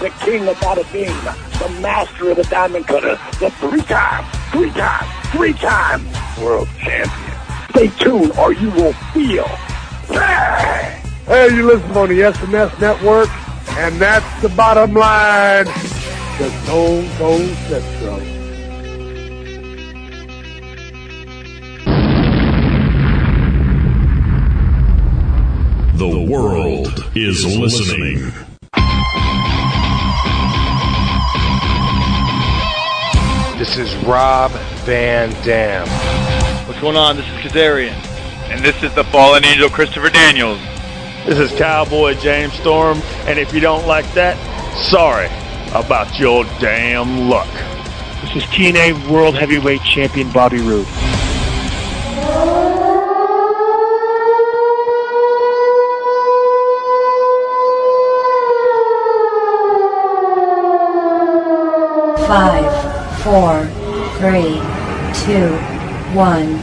[0.00, 1.08] the king of bada bing,
[1.58, 7.36] the master of the diamond cutter, the three-time, three-time, three-time world champion.
[7.70, 9.44] Stay tuned or you will feel.
[10.08, 11.02] Bang!
[11.26, 13.28] Hey, you listen on the SNS network,
[13.76, 15.66] and that's the bottom line.
[15.66, 18.20] The Stone Cold Central.
[25.98, 28.49] The world is listening.
[33.60, 34.52] This is Rob
[34.86, 35.86] Van Dam.
[36.66, 37.16] What's going on?
[37.16, 37.92] This is Kazarian.
[38.48, 40.58] And this is the fallen angel Christopher Daniels.
[41.26, 44.38] This is Cowboy James Storm, and if you don't like that,
[44.90, 45.26] sorry
[45.74, 47.52] about your damn luck.
[48.22, 50.86] This is TNA World Heavyweight Champion Bobby Roode.
[62.26, 62.79] Five,
[63.30, 63.64] four,
[64.18, 64.58] three,
[65.22, 65.54] two,
[66.18, 66.58] one.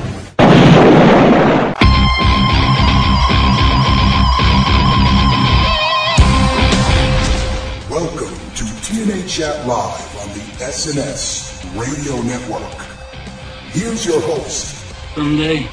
[7.90, 12.62] Welcome to TNA Chat Live on the SNS Radio Network.
[13.72, 14.76] Here's your host,
[15.16, 15.64] Someday,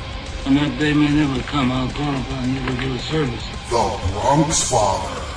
[0.45, 3.45] when that day may never come, I'll call upon you to do a service.
[3.69, 5.34] the Bronx Father.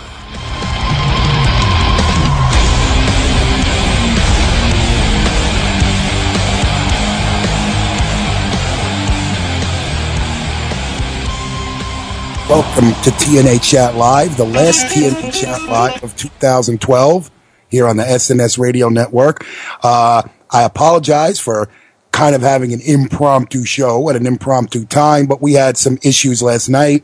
[12.49, 17.29] Welcome to TNA Chat Live, the last TNA Chat Live of 2012
[17.67, 19.45] here on the SNS Radio Network.
[19.83, 21.67] Uh, I apologize for
[22.13, 26.41] kind of having an impromptu show at an impromptu time, but we had some issues
[26.41, 27.03] last night,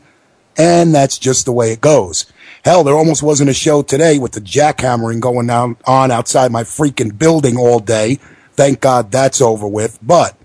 [0.56, 2.24] and that's just the way it goes.
[2.64, 6.62] Hell, there almost wasn't a show today with the jackhammering going on, on outside my
[6.62, 8.14] freaking building all day.
[8.52, 9.98] Thank God that's over with.
[10.00, 10.38] But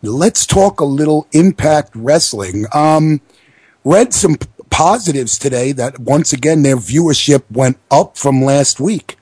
[0.00, 2.64] let's talk a little Impact Wrestling.
[2.72, 3.20] Um,
[3.84, 4.36] read some
[4.70, 9.18] positives today that once again their viewership went up from last week.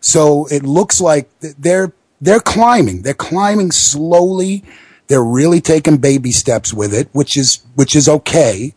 [0.00, 3.02] So it looks like they're they're climbing.
[3.02, 4.64] They're climbing slowly.
[5.08, 8.74] They're really taking baby steps with it, which is which is okay.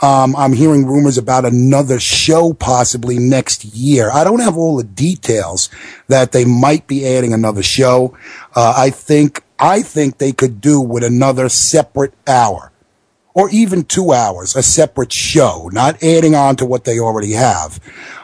[0.00, 4.10] Um, I'm hearing rumors about another show possibly next year.
[4.10, 5.70] I don't have all the details
[6.08, 8.16] that they might be adding another show.
[8.54, 12.72] Uh, I think I think they could do with another separate hour
[13.34, 17.80] or even two hours, a separate show, not adding on to what they already have.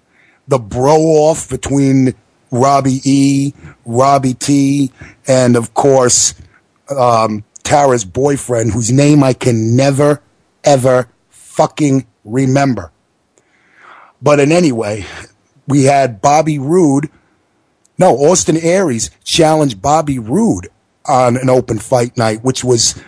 [0.47, 2.15] The bro off between
[2.51, 3.53] Robbie E,
[3.85, 4.91] Robbie T,
[5.27, 6.33] and of course,
[6.89, 10.21] um, Tara's boyfriend, whose name I can never,
[10.63, 12.91] ever fucking remember.
[14.21, 15.05] But in any way,
[15.67, 17.09] we had Bobby Roode.
[17.97, 20.69] No, Austin Aries challenged Bobby Roode
[21.07, 23.01] on an open fight night, which was,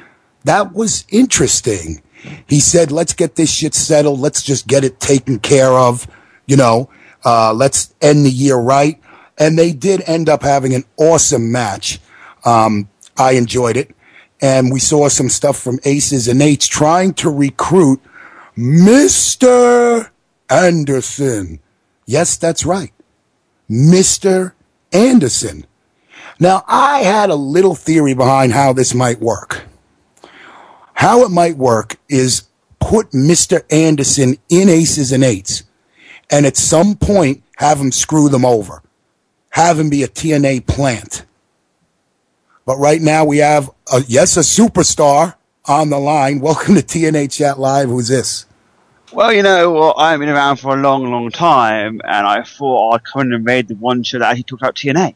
[0.44, 2.02] that was interesting.
[2.48, 4.20] He said, let's get this shit settled.
[4.20, 6.08] Let's just get it taken care of.
[6.46, 6.90] You know,
[7.24, 9.00] uh, let's end the year right.
[9.38, 12.00] And they did end up having an awesome match.
[12.44, 13.96] Um, I enjoyed it.
[14.42, 18.02] And we saw some stuff from Aces and Eights trying to recruit
[18.58, 20.10] Mr.
[20.50, 21.60] Anderson.
[22.06, 22.94] Yes, that's right.
[23.70, 24.54] Mr.
[24.92, 25.66] Anderson.
[26.42, 29.66] Now, I had a little theory behind how this might work.
[30.94, 32.44] How it might work is
[32.80, 33.62] put Mr.
[33.70, 35.64] Anderson in aces and eights,
[36.30, 38.82] and at some point have him screw them over,
[39.50, 41.26] have him be a TNA plant.
[42.66, 46.40] But right now we have, a, yes, a superstar on the line.
[46.42, 47.90] Welcome to TNA Chat Live.
[47.90, 48.46] Who's this?
[49.12, 52.94] Well, you know, well, I've been around for a long, long time, and I thought
[52.94, 55.16] I'd come and made the one show that actually talked about TNA.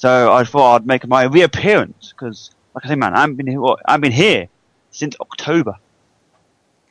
[0.00, 3.60] So I thought I'd make my reappearance because, like I say, man, I've been here.
[3.60, 4.48] Well, I've been here
[4.90, 5.74] since October.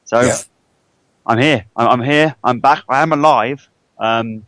[0.06, 0.38] So yeah.
[1.26, 1.66] I'm here.
[1.76, 2.36] I'm, I'm, here.
[2.44, 2.84] I'm back.
[2.88, 3.68] I am alive.
[3.98, 4.46] Um,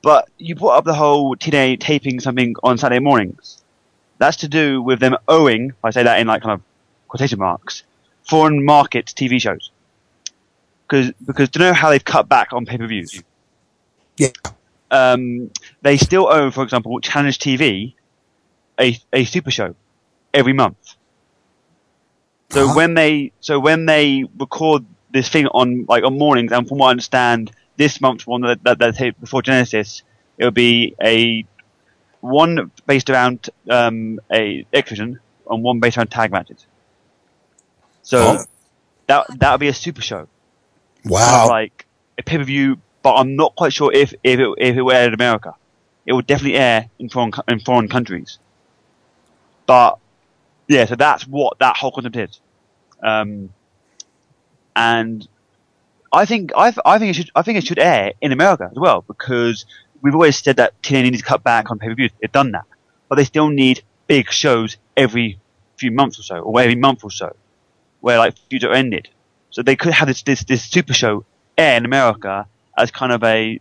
[0.00, 3.62] but you brought up the whole TNA taping something on Saturday mornings.
[4.16, 6.62] That's to do with them owing, I say that in like kind of
[7.08, 7.82] quotation marks,
[8.22, 9.70] foreign market TV shows
[10.88, 13.22] because because to know how they've cut back on pay per views.
[14.16, 14.28] Yeah.
[14.94, 15.50] Um,
[15.82, 17.94] they still own, for example, Challenge TV,
[18.78, 19.74] a a super show,
[20.32, 20.94] every month.
[22.50, 22.74] So uh-huh.
[22.74, 26.88] when they so when they record this thing on like on mornings, and from what
[26.88, 30.02] I understand, this month's one that that, that taped before Genesis,
[30.38, 31.44] it will be a
[32.20, 35.18] one based around um, a X-Division
[35.50, 36.64] and one based around tag matches.
[38.02, 38.44] So oh.
[39.08, 40.28] that that would be a super show.
[41.04, 41.48] Wow.
[41.48, 41.86] like
[42.16, 44.94] a pay per view, but I'm not quite sure if if it if it were
[44.94, 45.54] aired in America.
[46.06, 48.38] It would definitely air in foreign in foreign countries.
[49.66, 49.98] But
[50.66, 52.40] yeah, so that's what that whole concept is.
[53.02, 53.50] Um,
[54.74, 55.28] and
[56.12, 58.78] I think I, I think it should I think it should air in America as
[58.78, 59.66] well because
[60.00, 62.10] we've always said that TNA needs to cut back on pay per views.
[62.20, 62.64] They've done that,
[63.08, 65.38] but they still need big shows every
[65.76, 67.36] few months or so, or every month or so,
[68.00, 69.10] where like Feud ended.
[69.50, 71.24] So they could have this, this, this super show
[71.56, 73.60] air in America as kind of a,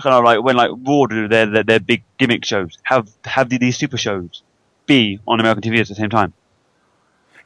[0.00, 3.48] kind of like when like Raw do their, their, their big gimmick shows, have, have
[3.48, 4.42] these super shows
[4.86, 6.32] be on American TV at the same time.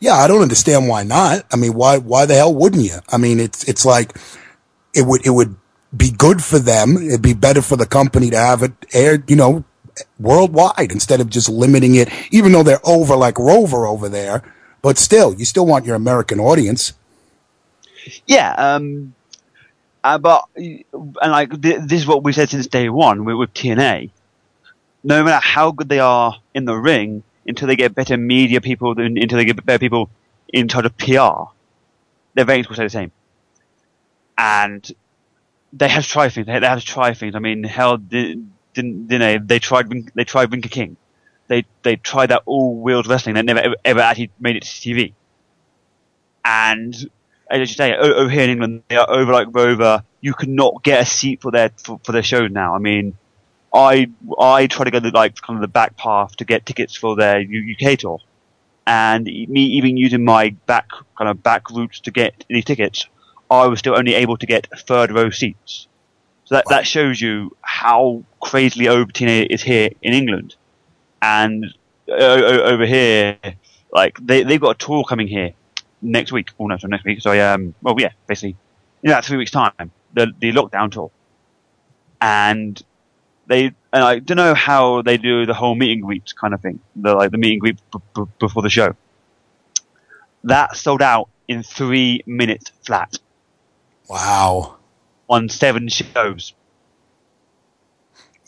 [0.01, 1.45] Yeah, I don't understand why not.
[1.53, 2.99] I mean, why, why the hell wouldn't you?
[3.11, 4.17] I mean, it's, it's like,
[4.95, 5.57] it would, it would
[5.97, 6.97] be good for them.
[6.97, 9.65] It'd be better for the company to have it aired, you know,
[10.19, 14.43] worldwide instead of just limiting it, even though they're over like Rover over there.
[14.83, 16.93] But still, you still want your American audience.
[18.27, 19.15] Yeah, um,
[20.09, 20.85] uh, but and
[21.21, 24.11] like th- this is what we've said since day one with, with TNA.
[25.05, 28.99] No matter how good they are in the ring, until they get better media people,
[28.99, 30.09] until they get better people
[30.51, 31.53] in charge of PR,
[32.35, 33.13] their ratings will stay the same.
[34.39, 34.91] And
[35.75, 36.47] they have to try things.
[36.47, 37.35] They have to try things.
[37.35, 39.39] I mean, hell, didn't, didn't they?
[39.39, 39.91] They tried.
[40.15, 40.97] They tried Ring King.
[41.49, 44.69] They they tried that all wheels wrestling They never ever, ever actually made it to
[44.69, 45.13] TV.
[46.45, 46.95] And
[47.51, 50.03] as you say, over here in England, they are over like Rover.
[50.21, 52.75] You cannot get a seat for their for, for their shows now.
[52.75, 53.17] I mean,
[53.73, 56.95] I I try to go the like kind of the back path to get tickets
[56.95, 58.21] for their UK tour,
[58.87, 63.07] and me even using my back kind of back routes to get these tickets,
[63.51, 65.89] I was still only able to get third row seats.
[66.45, 70.55] So that that shows you how crazily over TNA is here in England,
[71.23, 71.65] and
[72.11, 73.39] uh, over here,
[73.93, 75.55] like they they've got a tour coming here
[76.03, 76.51] next week.
[76.59, 77.21] Oh no, so next week.
[77.21, 78.57] So um, well, yeah, basically
[79.03, 79.73] in about three weeks' time,
[80.13, 81.11] the the lockdown tour,
[82.21, 82.81] and
[83.47, 86.61] they and I don't know how they do the whole meet and greet kind of
[86.61, 88.95] thing, the like the meet and greet b- b- before the show.
[90.45, 93.19] That sold out in three minutes flat.
[94.09, 94.77] Wow.
[95.29, 96.55] On seven shows.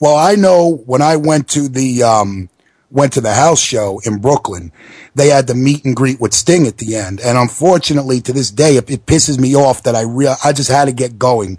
[0.01, 2.49] Well, I know when I went to the um,
[2.91, 4.73] went to the house show in Brooklyn,
[5.15, 7.21] they had the meet and greet with Sting at the end.
[7.21, 10.71] And unfortunately, to this day, it, it pisses me off that I real I just
[10.71, 11.59] had to get going.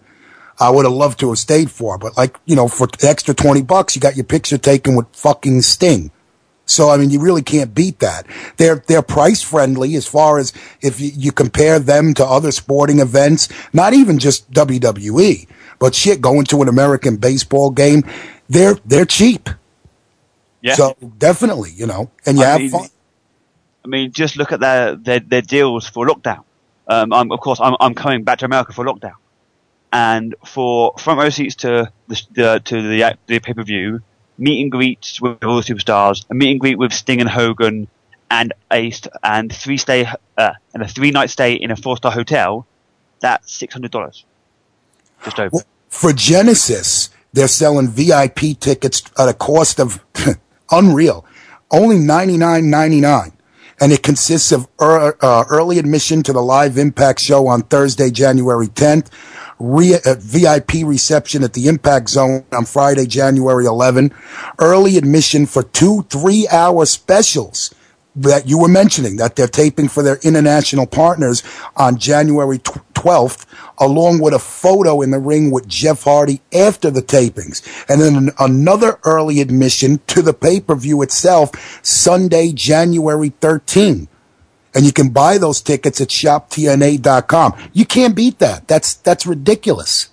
[0.59, 3.63] I would have loved to have stayed for, but like, you know, for extra 20
[3.63, 6.11] bucks, you got your picture taken with fucking Sting.
[6.65, 8.27] So, I mean, you really can't beat that.
[8.57, 12.99] They're, they're price friendly as far as if you, you compare them to other sporting
[12.99, 15.47] events, not even just WWE,
[15.79, 18.03] but shit, going to an American baseball game,
[18.47, 19.49] they're, they're cheap.
[20.61, 20.75] Yeah.
[20.75, 22.87] So definitely, you know, and you I have mean, fun.
[23.83, 26.43] I mean, just look at their their, their deals for lockdown.
[26.87, 29.15] Um, I'm, of course, I'm, I'm coming back to America for lockdown,
[29.91, 34.01] and for front row seats to the, the to the the pay per view,
[34.37, 37.87] meet and greets with all the superstars, a meet and greet with Sting and Hogan,
[38.29, 38.91] and a
[39.23, 40.05] and three stay
[40.37, 42.67] uh, and a three night stay in a four star hotel.
[43.19, 44.25] That's six hundred dollars,
[45.23, 45.49] just over.
[45.53, 50.03] Well, for Genesis, they're selling VIP tickets at a cost of
[50.71, 51.25] unreal.
[51.69, 53.33] Only ninety nine ninety nine,
[53.79, 58.11] and it consists of er, uh, early admission to the live Impact show on Thursday,
[58.11, 59.09] January tenth.
[59.59, 64.11] Re- uh, VIP reception at the Impact Zone on Friday, January 11.
[64.57, 67.73] Early admission for two three hour specials
[68.15, 71.43] that you were mentioning that they're taping for their international partners
[71.77, 73.45] on January 12th,
[73.79, 77.61] along with a photo in the ring with Jeff Hardy after the tapings.
[77.89, 81.51] And then an- another early admission to the pay per view itself,
[81.83, 84.07] Sunday, January 13th.
[84.73, 87.53] And you can buy those tickets at shoptna.com.
[87.73, 88.67] You can't beat that.
[88.67, 90.09] That's, that's ridiculous.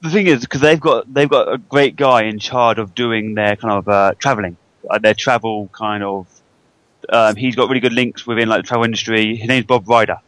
[0.00, 3.34] The thing is, because they've got they've got a great guy in charge of doing
[3.34, 4.58] their kind of uh, traveling,
[4.90, 6.26] uh, their travel kind of.
[7.08, 9.36] Um, he's got really good links within like the travel industry.
[9.36, 10.18] His name's Bob Ryder,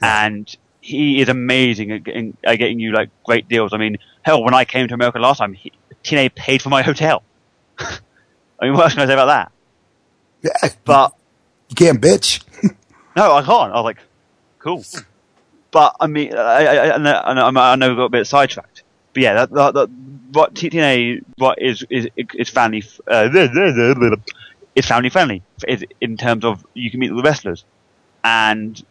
[0.00, 3.72] and he is amazing at getting, at getting you like great deals.
[3.72, 5.72] I mean, hell, when I came to America last time, he,
[6.04, 7.22] TNA paid for my hotel.
[7.78, 7.98] I
[8.62, 9.52] mean, what else can I say about that?
[10.42, 11.14] Yeah, but
[11.68, 12.42] you can't bitch.
[13.16, 13.72] no, I can't.
[13.72, 13.98] I was like,
[14.58, 14.84] cool.
[15.70, 18.26] But I mean, I, I, I, know, I know I know we got a bit
[18.26, 18.82] sidetracked.
[19.12, 19.90] But yeah, that, that, that,
[20.32, 23.28] what TNA what is is is family uh,
[24.76, 25.42] is family friendly
[26.00, 27.64] in terms of you can meet the wrestlers,
[28.22, 28.84] and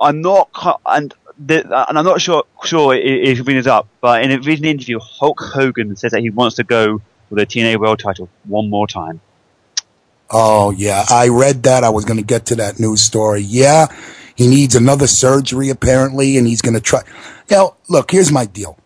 [0.00, 0.50] I'm not
[0.86, 4.66] and the, and I'm not sure sure if he brings up, but in a recent
[4.66, 8.68] interview, Hulk Hogan says that he wants to go for the TNA World Title one
[8.68, 9.20] more time.
[10.30, 11.82] Oh yeah, I read that.
[11.82, 13.40] I was going to get to that news story.
[13.40, 13.86] Yeah,
[14.34, 17.02] he needs another surgery apparently, and he's going to try.
[17.50, 18.78] Now, look, here's my deal.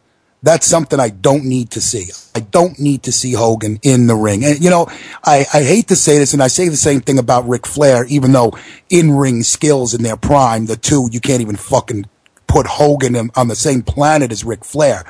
[0.42, 2.06] That's something I don't need to see.
[2.34, 4.44] I don't need to see Hogan in the ring.
[4.44, 4.86] And you know,
[5.24, 8.04] I, I hate to say this, and I say the same thing about Ric Flair,
[8.06, 8.52] even though
[8.88, 12.06] in ring skills in their prime, the two you can't even fucking
[12.46, 15.04] put Hogan in, on the same planet as Ric Flair.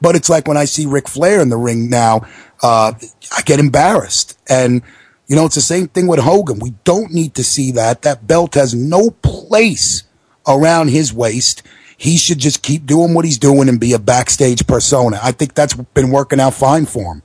[0.00, 2.26] But it's like when I see Ric Flair in the ring now,
[2.62, 2.92] uh,
[3.36, 4.38] I get embarrassed.
[4.48, 4.82] And
[5.26, 6.58] you know, it's the same thing with Hogan.
[6.58, 8.02] We don't need to see that.
[8.02, 10.02] That belt has no place
[10.46, 11.62] around his waist.
[11.96, 15.18] He should just keep doing what he's doing and be a backstage persona.
[15.22, 17.22] I think that's been working out fine for him.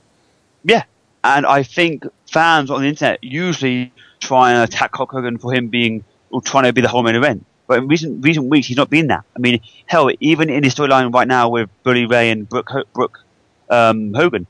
[0.64, 0.84] Yeah,
[1.24, 5.68] and I think fans on the internet usually try and attack Hulk Hogan for him
[5.68, 7.44] being or trying to be the whole main event.
[7.66, 9.24] But in recent recent weeks, he's not been that.
[9.34, 12.84] I mean, hell, even in his storyline right now with Bully Ray and Brooke, Ho-
[12.92, 13.20] Brooke
[13.68, 14.46] um, Hogan,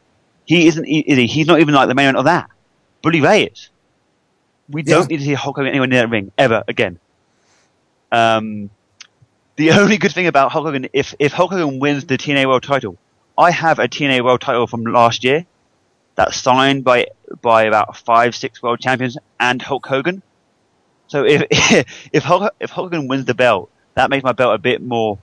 [0.47, 0.85] he isn't.
[0.87, 1.27] Is he?
[1.27, 2.51] He's not even like the main event of that.
[3.03, 3.69] Bully Ray is.
[4.69, 6.99] We don't need to see Hulk Hogan anywhere near that ring ever again.
[8.13, 8.71] Um,
[9.61, 12.63] the only good thing about Hulk Hogan, if if Hulk Hogan wins the TNA World
[12.63, 12.97] Title,
[13.37, 15.45] I have a TNA World Title from last year
[16.15, 17.09] that's signed by
[17.43, 20.23] by about five, six world champions and Hulk Hogan.
[21.09, 21.45] So if
[22.13, 25.19] if Hulk, if Hulk Hogan wins the belt, that makes my belt a bit more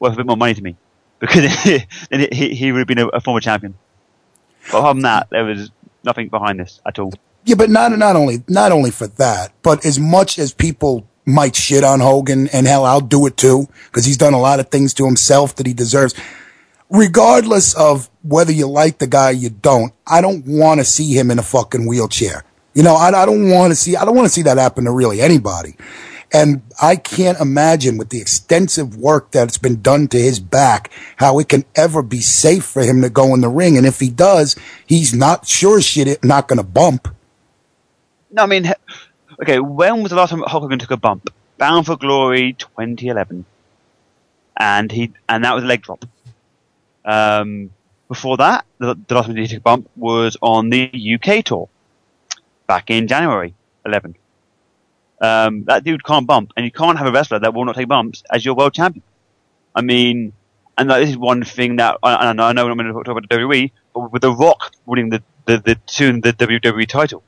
[0.00, 0.76] worth a bit more money to me
[1.20, 3.74] because he he would have been a, a former champion.
[4.72, 5.70] But apart from that, there was
[6.02, 7.12] nothing behind this at all.
[7.44, 11.56] Yeah, but not not only not only for that, but as much as people might
[11.56, 14.68] shit on Hogan, and hell, I'll do it too because he's done a lot of
[14.68, 16.14] things to himself that he deserves.
[16.88, 21.12] Regardless of whether you like the guy or you don't, I don't want to see
[21.12, 22.44] him in a fucking wheelchair.
[22.74, 24.84] You know, I, I don't want to see I don't want to see that happen
[24.84, 25.76] to really anybody.
[26.32, 31.40] And I can't imagine with the extensive work that's been done to his back, how
[31.40, 33.76] it can ever be safe for him to go in the ring.
[33.76, 34.54] And if he does,
[34.86, 37.08] he's not sure shit not going to bump.
[38.30, 38.72] No, I mean,
[39.42, 41.32] okay, when was the last time Hulk Hogan took a bump?
[41.58, 43.44] Bound for Glory 2011.
[44.56, 46.04] And he, and that was a leg drop.
[47.04, 47.70] Um,
[48.08, 51.68] before that, the, the last time he took a bump was on the UK tour.
[52.66, 53.54] Back in January
[53.84, 54.14] 11.
[55.20, 57.88] Um, that dude can't bump, and you can't have a wrestler that will not take
[57.88, 59.02] bumps as your world champion.
[59.74, 60.32] I mean,
[60.78, 63.36] and this is one thing that I, I know I'm going to talk about the
[63.36, 67.22] WWE, but with The Rock winning the the, the soon the WWE title,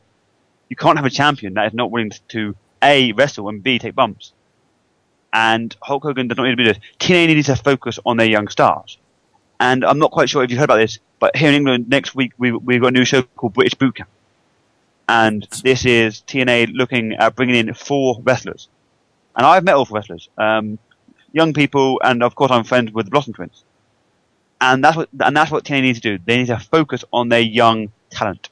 [0.73, 3.95] you can't have a champion that is not willing to a wrestle and b take
[3.95, 4.33] bumps.
[5.33, 6.79] And Hulk Hogan does not need to be this.
[7.01, 8.99] TNA needs to focus on their young stars.
[9.59, 12.15] And I'm not quite sure if you've heard about this, but here in England next
[12.15, 14.11] week we we've got a new show called British Boot Camp
[15.09, 18.69] and this is TNA looking at bringing in four wrestlers.
[19.37, 20.79] And I've met all four wrestlers, um,
[21.33, 23.65] young people, and of course I'm friends with the Blossom Twins.
[24.61, 26.25] And that's what and that's what TNA needs to do.
[26.25, 28.49] They need to focus on their young talent.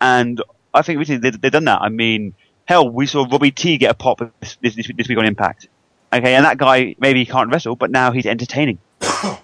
[0.00, 0.40] And
[0.72, 1.80] I think recently they, they've done that.
[1.82, 2.34] I mean,
[2.64, 5.68] hell, we saw Robbie T get a pop this, this, this week on Impact.
[6.12, 8.78] Okay, and that guy maybe he can't wrestle, but now he's entertaining.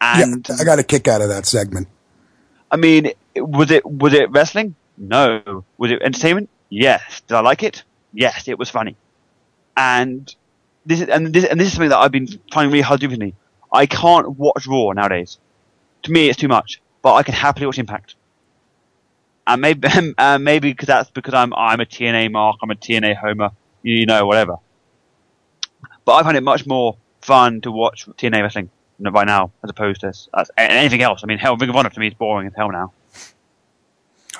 [0.00, 1.86] And yeah, I got a kick out of that segment.
[2.70, 4.74] I mean, was it was it wrestling?
[4.96, 5.64] No.
[5.76, 6.48] Was it entertainment?
[6.68, 7.20] Yes.
[7.26, 7.84] Did I like it?
[8.12, 8.48] Yes.
[8.48, 8.96] It was funny.
[9.76, 10.34] And
[10.86, 13.06] this is and this and this is something that I've been finding really hard to
[13.06, 13.34] do recently.
[13.72, 15.38] I can't watch Raw nowadays.
[16.04, 16.80] To me, it's too much.
[17.02, 18.14] But I can happily watch Impact.
[19.46, 23.16] And maybe uh, maybe because that's because I'm I'm a TNA mark, I'm a TNA
[23.16, 23.50] homer,
[23.82, 24.56] you know, whatever.
[26.04, 30.00] But I find it much more fun to watch TNA wrestling right now as opposed
[30.02, 31.22] to uh, anything else.
[31.22, 32.92] I mean, hell, Ring of Honor to me is boring as hell now.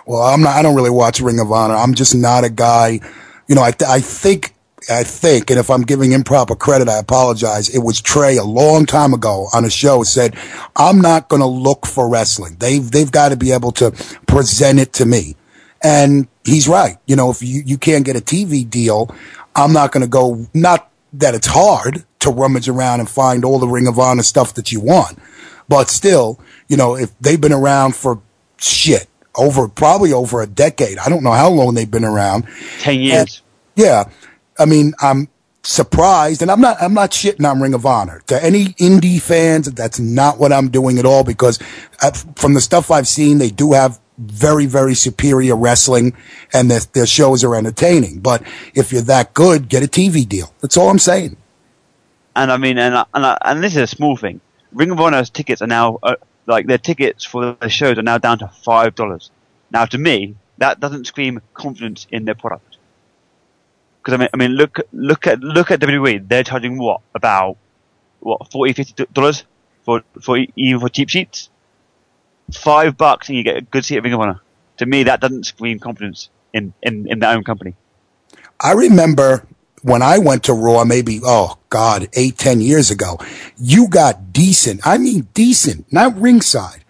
[0.06, 0.56] Well, I'm not.
[0.56, 1.74] I don't really watch Ring of Honor.
[1.74, 3.00] I'm just not a guy.
[3.48, 4.54] You know, I th- I think
[4.88, 7.68] I think, and if I'm giving improper credit, I apologize.
[7.68, 10.36] It was Trey a long time ago on a show said,
[10.76, 12.56] "I'm not going to look for wrestling.
[12.58, 13.90] They've they've got to be able to
[14.26, 15.36] present it to me."
[15.82, 16.96] And he's right.
[17.06, 19.14] You know, if you you can't get a TV deal,
[19.54, 20.46] I'm not going to go.
[20.54, 24.54] Not that it's hard to rummage around and find all the Ring of Honor stuff
[24.54, 25.18] that you want,
[25.68, 28.20] but still, you know, if they've been around for
[28.58, 32.46] shit over probably over a decade, I don't know how long they've been around.
[32.80, 33.42] Ten years.
[33.76, 34.10] And, yeah.
[34.60, 35.28] I mean, I'm
[35.62, 38.22] surprised, and I'm not, I'm not shitting on Ring of Honor.
[38.26, 41.58] To any indie fans, that's not what I'm doing at all because
[42.02, 46.14] uh, from the stuff I've seen, they do have very, very superior wrestling
[46.52, 48.20] and their, their shows are entertaining.
[48.20, 48.42] But
[48.74, 50.52] if you're that good, get a TV deal.
[50.60, 51.36] That's all I'm saying.
[52.36, 54.40] And I mean, and and, and this is a small thing.
[54.72, 58.18] Ring of Honor's tickets are now uh, like their tickets for the shows are now
[58.18, 59.30] down to five dollars.
[59.70, 62.69] Now, to me, that doesn't scream confidence in their product.
[64.02, 66.28] Because I mean, I mean, look, look at look at WWE.
[66.28, 67.56] They're charging what about
[68.20, 69.44] what 40 50 dollars
[69.84, 71.50] for for even for cheap seats.
[72.52, 74.40] Five bucks and you get a good seat at Ring of Honor.
[74.78, 77.74] To me, that doesn't scream confidence in in in their own company.
[78.58, 79.46] I remember
[79.82, 83.18] when I went to Raw, maybe, oh God, eight, ten years ago,
[83.56, 86.84] you got decent, I mean decent, not ringside,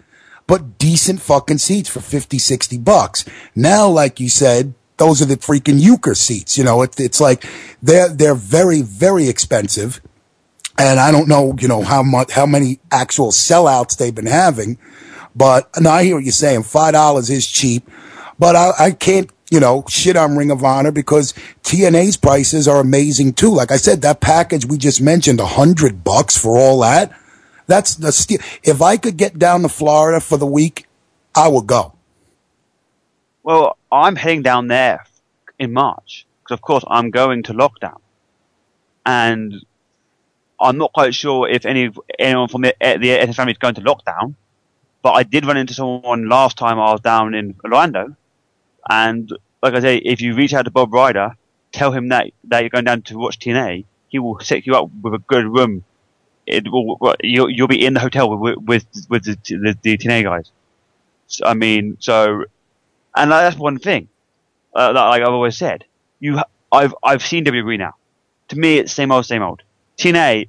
[0.47, 3.25] but decent fucking seats for 50, 60 bucks.
[3.55, 6.59] Now, like you said, those are the freaking euchre seats.
[6.59, 7.45] You know, it, it's like
[7.83, 10.01] they're, they're very, very expensive.
[10.79, 14.79] And I don't know, you know, how much, how many actual sellouts they've been having.
[15.35, 16.63] But now I hear what you're saying.
[16.63, 17.89] $5 is cheap,
[18.39, 21.33] but I, I can't you know, shit on Ring of Honor because
[21.65, 23.51] TNA's prices are amazing too.
[23.53, 27.13] Like I said, that package we just mentioned, a hundred bucks for all that.
[27.67, 28.39] That's the.
[28.63, 30.87] If I could get down to Florida for the week,
[31.35, 31.95] I would go.
[33.43, 35.05] Well, I'm heading down there
[35.59, 38.01] in March because, of course, I'm going to lockdown,
[39.07, 39.55] and
[40.61, 44.35] I'm not quite sure if any anyone from the the family is going to lockdown.
[45.03, 48.17] But I did run into someone last time I was down in Orlando
[48.89, 49.31] and
[49.63, 51.37] like I say, if you reach out to Bob Ryder,
[51.73, 54.91] tell him that, that you're going down to watch TNA, he will set you up
[55.03, 55.85] with a good room.
[56.47, 60.25] It will, you'll, you'll be in the hotel with, with, with the, the, the TNA
[60.25, 60.51] guys.
[61.27, 62.45] So, I mean, so,
[63.17, 64.09] and that's one thing,
[64.75, 65.85] uh, like I've always said,
[66.21, 67.95] you, I've, I've seen WWE now.
[68.49, 69.63] To me, it's same old, same old.
[69.99, 70.49] TNA,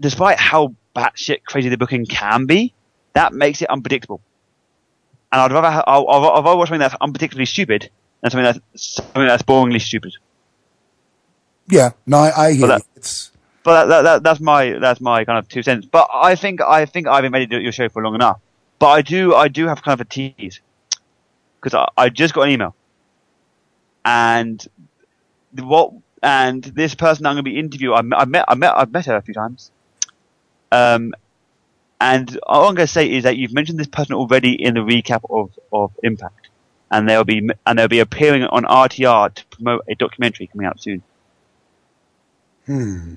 [0.00, 2.72] despite how batshit crazy the booking can be,
[3.12, 4.20] that makes it unpredictable
[5.32, 7.90] and I'd rather I'd, I'd rather watch something that's unparticularly stupid
[8.20, 10.16] than something that's something that's boringly stupid.
[11.68, 13.30] Yeah, no, I, I hear but that, it's.
[13.62, 15.86] But that, that, that, that's my that's my kind of two cents.
[15.86, 18.40] But I think I think I've been ready your show for long enough.
[18.78, 20.60] But I do I do have kind of a tease
[21.60, 22.74] because I, I just got an email,
[24.04, 24.66] and
[25.54, 25.92] what
[26.22, 29.06] and this person I'm going to be interviewing, I, I met I met I've met
[29.06, 29.70] her a few times.
[30.72, 31.14] Um,
[32.00, 34.80] and all I'm going to say is that you've mentioned this person already in the
[34.80, 36.48] recap of, of Impact,
[36.90, 40.80] and they'll be and they'll be appearing on RTR to promote a documentary coming out
[40.80, 41.02] soon.
[42.66, 43.14] Hmm.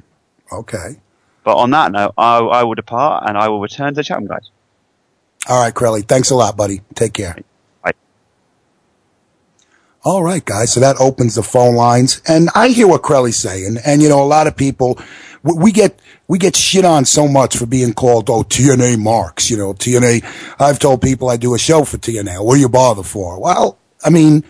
[0.52, 0.98] Okay.
[1.44, 4.18] But on that note, I, I will depart and I will return to the chat
[4.18, 4.50] room, guys.
[5.48, 6.08] All right, Crelly.
[6.08, 6.82] Thanks a lot, buddy.
[6.96, 7.36] Take care.
[10.06, 10.74] All right, guys.
[10.74, 14.22] So that opens the phone lines, and I hear what Crelly's saying, and you know,
[14.22, 15.00] a lot of people
[15.44, 19.50] we get we get shit on so much for being called oh TNA marks.
[19.50, 20.26] You know TNA.
[20.60, 22.44] I've told people I do a show for TNA.
[22.44, 23.40] What do you bother for?
[23.40, 24.44] Well, I mean,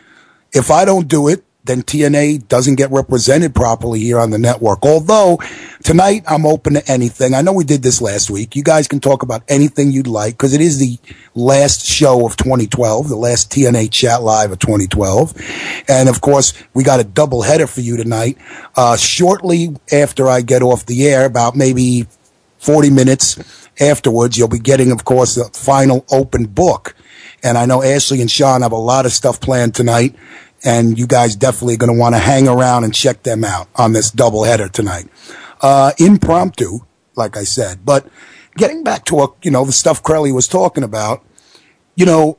[0.54, 4.86] if I don't do it, then TNA doesn't get represented properly here on the network.
[4.86, 5.40] Although
[5.82, 7.34] tonight I'm open to anything.
[7.34, 8.56] I know we did this last week.
[8.56, 11.00] You guys can talk about anything you'd like because it is the
[11.36, 15.34] last show of 2012, the last TNA chat live of 2012.
[15.88, 18.38] And of course, we got a double header for you tonight.
[18.76, 22.08] Uh, shortly after I get off the air, about maybe
[22.58, 26.94] 40 minutes afterwards, you'll be getting, of course, the final open book.
[27.42, 30.16] And I know Ashley and Sean have a lot of stuff planned tonight
[30.64, 33.94] and you guys definitely going to want to hang around and check them out on
[33.94, 35.08] this doubleheader tonight.
[35.62, 36.80] Uh, impromptu,
[37.16, 38.08] like I said, but
[38.56, 41.24] getting back to what, you know, the stuff Crelly was talking about,
[41.96, 42.38] you know,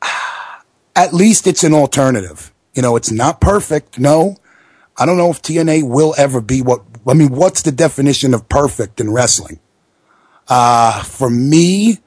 [0.96, 2.52] at least it's an alternative.
[2.74, 3.98] You know, it's not perfect.
[3.98, 4.36] No,
[4.96, 8.48] I don't know if TNA will ever be what, I mean, what's the definition of
[8.48, 9.58] perfect in wrestling?
[10.48, 11.98] Uh, for me,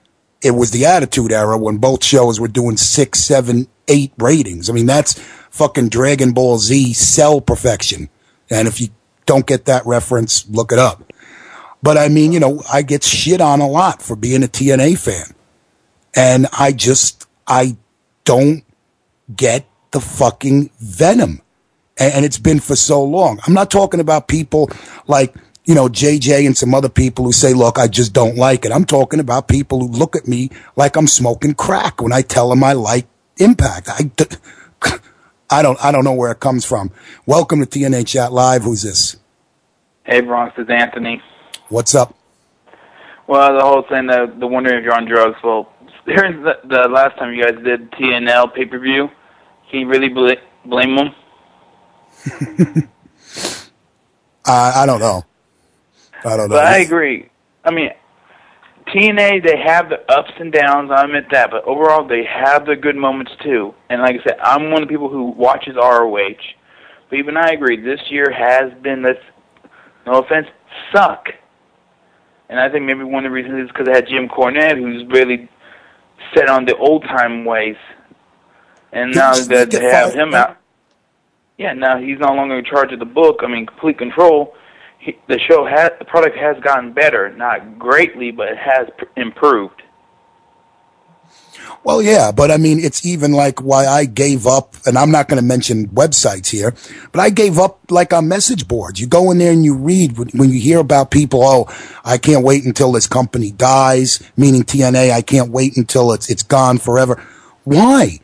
[0.42, 4.70] it was the Attitude Era when both shows were doing six, seven, eight ratings.
[4.70, 5.20] I mean, that's
[5.52, 8.10] fucking Dragon Ball Z cell perfection.
[8.50, 8.90] And if you
[9.26, 11.12] don't get that reference, look it up.
[11.82, 14.98] But I mean, you know, I get shit on a lot for being a TNA
[14.98, 15.36] fan.
[16.16, 17.78] And I just, I
[18.24, 18.64] don't
[19.36, 21.42] get the fucking venom.
[21.98, 23.40] And, it's been for so long.
[23.48, 24.70] I'm not talking about people
[25.08, 28.66] like, you know, JJ and some other people who say, look, I just don't like
[28.66, 28.74] it.
[28.74, 32.50] I'm talking about people who look at me like I'm smoking crack when I tell
[32.50, 33.90] them I like impact.
[33.90, 34.12] I,
[35.50, 36.92] I don't, I don't know where it comes from.
[37.26, 38.64] Welcome to TNA Chat Live.
[38.64, 39.18] Who's this?
[40.04, 41.22] Hey, Bronx, it's Anthony.
[41.70, 42.16] What's up?
[43.28, 45.38] Well, the whole thing, the, the wondering if you're on drugs.
[45.44, 45.72] Well,
[46.06, 49.10] here's the, the last time you guys did TNL pay per view.
[49.70, 50.34] Can you really bl-
[50.66, 51.16] blame them?
[54.46, 55.26] I, I don't know.
[56.24, 56.56] I don't know.
[56.56, 57.30] But I agree.
[57.64, 57.90] I mean,
[58.88, 62.76] TNA, they have the ups and downs, I admit that, but overall, they have their
[62.76, 63.74] good moments too.
[63.90, 66.36] And like I said, I'm one of the people who watches ROH.
[67.10, 69.18] But even I agree, this year has been, this,
[70.06, 70.48] no offense,
[70.94, 71.28] suck.
[72.50, 75.04] And I think maybe one of the reasons is because it had Jim Cornette, who's
[75.10, 75.50] really
[76.36, 77.78] set on the old time ways.
[78.92, 80.58] And now that they have him out,
[81.58, 83.40] yeah, now he's no longer in charge of the book.
[83.44, 84.54] I mean, complete control.
[85.06, 89.84] He, the show has the product has gotten better, not greatly, but it has improved.
[91.84, 95.28] Well, yeah, but I mean, it's even like why I gave up, and I'm not
[95.28, 96.74] going to mention websites here,
[97.12, 99.00] but I gave up like on message boards.
[99.00, 101.68] You go in there and you read when, you hear about people, oh,
[102.04, 106.42] I can't wait until this company dies, meaning TNA, I can't wait until it's, it's
[106.42, 107.24] gone forever.
[107.64, 108.20] Why?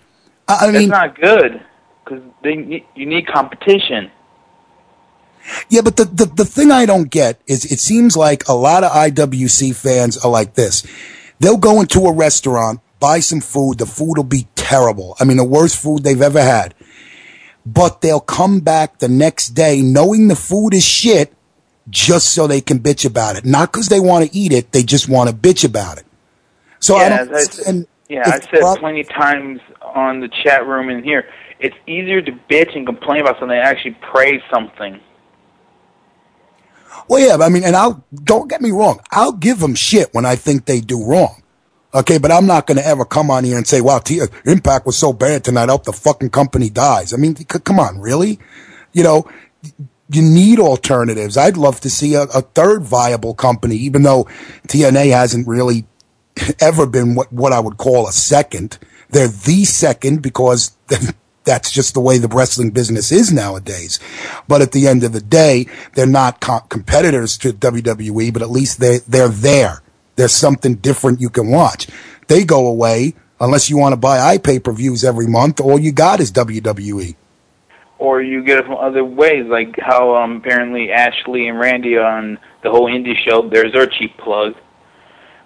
[0.48, 1.64] I, I mean, it's not good
[2.04, 4.10] because they you need competition.
[5.70, 8.84] Yeah, but the, the, the thing I don't get is it seems like a lot
[8.84, 10.86] of IWC fans are like this.
[11.40, 13.80] They'll go into a restaurant, buy some food.
[13.80, 15.16] The food will be terrible.
[15.20, 16.76] I mean, the worst food they've ever had.
[17.66, 21.34] But they'll come back the next day knowing the food is shit
[21.90, 23.46] just so they can bitch about it.
[23.46, 24.72] Not because they want to eat it.
[24.72, 26.06] They just want to bitch about it.
[26.80, 31.30] So I don't, yeah, I said plenty times on the chat room in here.
[31.60, 35.00] It's easier to bitch and complain about something than actually praise something.
[37.08, 39.02] Well, yeah, I mean, and I'll, don't get me wrong.
[39.12, 41.42] I'll give them shit when I think they do wrong.
[41.94, 44.28] Okay, but I'm not going to ever come on here and say, wow, T- uh,
[44.46, 45.68] Impact was so bad tonight.
[45.68, 47.14] I hope the fucking company dies.
[47.14, 48.40] I mean, c- come on, really?
[48.94, 49.30] You know,
[50.10, 51.36] you need alternatives.
[51.36, 54.24] I'd love to see a, a third viable company, even though
[54.68, 55.86] TNA hasn't really
[56.62, 58.78] ever been what, what I would call a second.
[59.10, 60.78] They're the second because
[61.44, 64.00] that's just the way the wrestling business is nowadays.
[64.48, 68.50] But at the end of the day, they're not co- competitors to WWE, but at
[68.50, 69.82] least they they're there.
[70.16, 71.88] There's something different you can watch.
[72.28, 75.60] They go away unless you want to buy iPay per views every month.
[75.60, 77.16] All you got is WWE.
[77.98, 82.40] Or you get it from other ways, like how um, apparently Ashley and Randy on
[82.64, 84.56] the whole indie show, there's their cheap plug,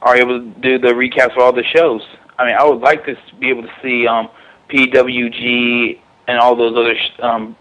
[0.02, 2.02] are able to do the recaps of all the shows.
[2.38, 4.30] I mean, I would like to be able to see um,
[4.70, 7.56] PWG and all those other sh- um,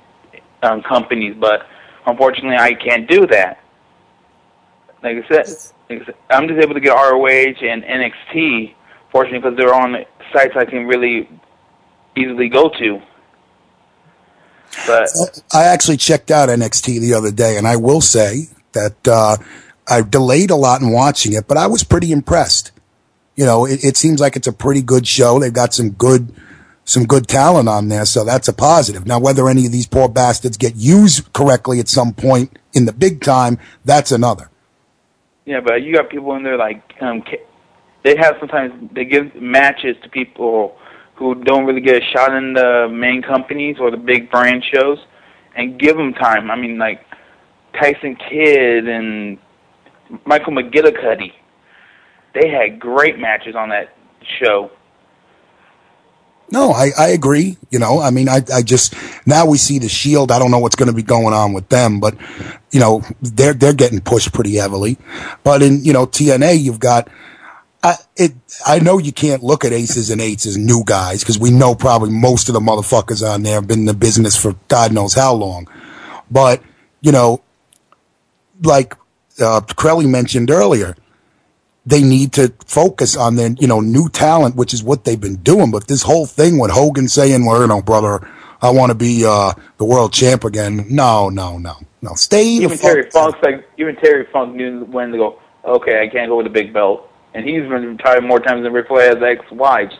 [0.62, 1.66] um, companies, but
[2.06, 3.60] unfortunately, I can't do that.
[5.02, 5.46] Like I said,
[5.90, 8.74] like I said, I'm just able to get ROH and NXT,
[9.12, 11.28] fortunately, because they're on sites I can really
[12.16, 13.02] easily go to.
[14.86, 15.08] But
[15.52, 19.36] I actually checked out NXT the other day, and I will say that uh,
[19.88, 22.72] I delayed a lot in watching it, but I was pretty impressed.
[23.36, 25.38] You know, it, it seems like it's a pretty good show.
[25.38, 26.32] They've got some good
[26.84, 29.06] some good talent on there, so that's a positive.
[29.06, 32.92] Now, whether any of these poor bastards get used correctly at some point in the
[32.92, 34.50] big time, that's another.
[35.46, 37.22] Yeah, but you got people in there like um,
[38.02, 40.76] they have sometimes they give matches to people
[41.16, 44.98] who don't really get a shot in the main companies or the big brand shows,
[45.56, 46.50] and give them time.
[46.50, 47.04] I mean, like
[47.74, 49.38] Tyson Kidd and
[50.24, 51.32] Michael McGillicutty,
[52.34, 53.96] they had great matches on that
[54.40, 54.70] show.
[56.50, 57.56] No, I, I agree.
[57.70, 58.94] You know, I mean, I, I just,
[59.26, 60.30] now we see the shield.
[60.30, 62.14] I don't know what's going to be going on with them, but,
[62.70, 64.98] you know, they're, they're getting pushed pretty heavily.
[65.42, 67.08] But in, you know, TNA, you've got,
[67.82, 68.32] I, it,
[68.64, 71.74] I know you can't look at aces and eights as new guys because we know
[71.74, 75.14] probably most of the motherfuckers on there have been in the business for God knows
[75.14, 75.68] how long.
[76.30, 76.62] But,
[77.00, 77.42] you know,
[78.62, 78.94] like,
[79.40, 80.96] uh, Crelly mentioned earlier,
[81.86, 85.36] they need to focus on their, you know, new talent, which is what they've been
[85.36, 85.70] doing.
[85.70, 88.26] But this whole thing with Hogan saying, well, you know, brother,
[88.62, 90.86] I want to be, uh, the world champ again.
[90.88, 92.14] No, no, no, no.
[92.14, 95.38] Stay Even Terry Funk's like even Terry Funk knew when to go.
[95.64, 98.72] Okay, I can't go with the big belt, and he's been retired more times than
[98.72, 99.94] Ric Flair has ex-wives.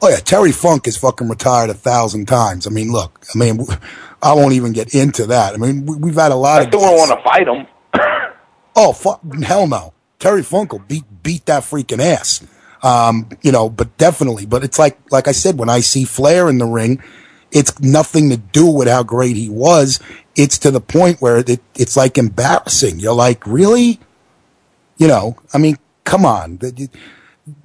[0.00, 2.66] Oh yeah, Terry Funk is fucking retired a thousand times.
[2.66, 3.60] I mean, look, I mean,
[4.22, 5.54] I won't even get into that.
[5.54, 6.68] I mean, we, we've had a lot I of.
[6.68, 7.66] still don't want to fight him.
[8.76, 9.92] Oh fuck, hell no.
[10.18, 12.46] Terry Funk will beat beat that freaking ass.
[12.82, 14.46] Um, you know, but definitely.
[14.46, 17.02] But it's like, like I said, when I see Flair in the ring,
[17.50, 20.00] it's nothing to do with how great he was.
[20.36, 23.00] It's to the point where it, it's like embarrassing.
[23.00, 23.98] You're like, really?
[24.96, 26.60] You know, I mean, come on.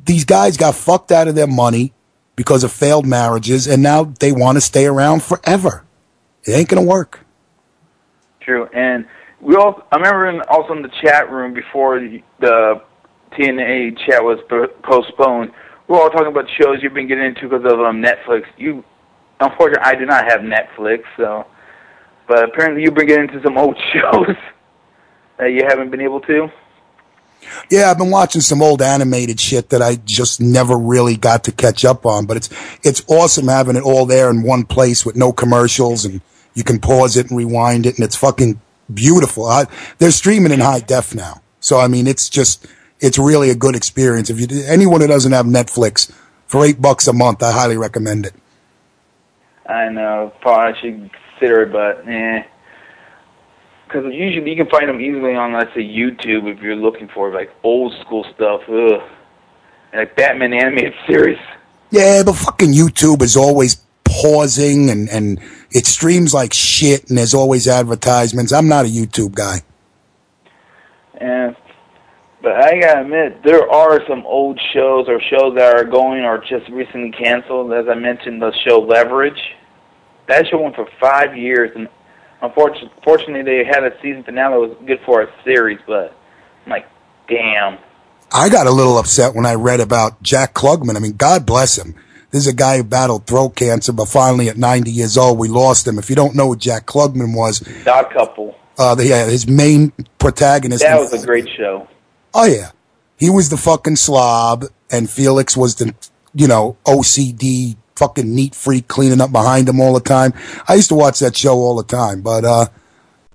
[0.06, 1.94] These guys got fucked out of their money
[2.36, 5.84] because of failed marriages, and now they want to stay around forever.
[6.44, 7.26] It ain't gonna work.
[8.40, 9.06] True, and
[9.44, 9.84] we all.
[9.92, 12.82] I remember in, also in the chat room before the, the
[13.34, 14.40] TNA chat was
[14.84, 15.52] postponed.
[15.88, 18.44] We are all talking about shows you've been getting into because of um, Netflix.
[18.58, 18.84] You,
[19.40, 21.46] unfortunately, I do not have Netflix, so.
[22.28, 24.36] But apparently, you've been getting into some old shows
[25.38, 26.50] that you haven't been able to.
[27.70, 31.52] Yeah, I've been watching some old animated shit that I just never really got to
[31.52, 32.50] catch up on, but it's
[32.84, 36.22] it's awesome having it all there in one place with no commercials and
[36.54, 39.46] you can pause it and rewind it and it's fucking beautiful.
[39.46, 39.66] I,
[39.98, 41.42] they're streaming in high def now.
[41.60, 42.66] So I mean, it's just
[43.00, 44.30] it's really a good experience.
[44.30, 46.12] If you anyone who doesn't have Netflix
[46.48, 48.34] for 8 bucks a month, I highly recommend it.
[49.68, 52.44] I know, probably should consider it, but eh
[53.94, 57.32] because usually you can find them easily on, let's say, YouTube if you're looking for
[57.32, 58.62] like old school stuff.
[58.68, 59.02] Ugh.
[59.94, 61.38] Like Batman animated series.
[61.92, 65.40] Yeah, but fucking YouTube is always pausing and, and
[65.74, 68.52] it streams like shit and there's always advertisements.
[68.52, 69.62] I'm not a YouTube guy.
[71.20, 71.54] Yeah.
[72.42, 76.40] But I gotta admit, there are some old shows or shows that are going or
[76.40, 77.72] just recently canceled.
[77.72, 79.42] As I mentioned, the show Leverage.
[80.28, 81.88] That show went for five years and
[82.44, 86.14] Unfortunately, they had a season finale that was good for a series, but
[86.66, 86.86] I'm like,
[87.30, 87.78] damn.
[88.34, 90.98] I got a little upset when I read about Jack Klugman.
[90.98, 91.96] I mean, God bless him.
[92.34, 95.48] This is a guy who battled throat cancer, but finally at 90 years old, we
[95.50, 96.00] lost him.
[96.00, 98.58] If you don't know who Jack Klugman was, Odd Couple.
[98.76, 100.82] Uh, the, yeah, his main protagonist.
[100.82, 101.88] That was a great show.
[102.34, 102.72] Oh yeah,
[103.18, 105.94] he was the fucking slob, and Felix was the,
[106.34, 110.34] you know, OCD fucking neat freak cleaning up behind him all the time.
[110.68, 112.66] I used to watch that show all the time, but uh,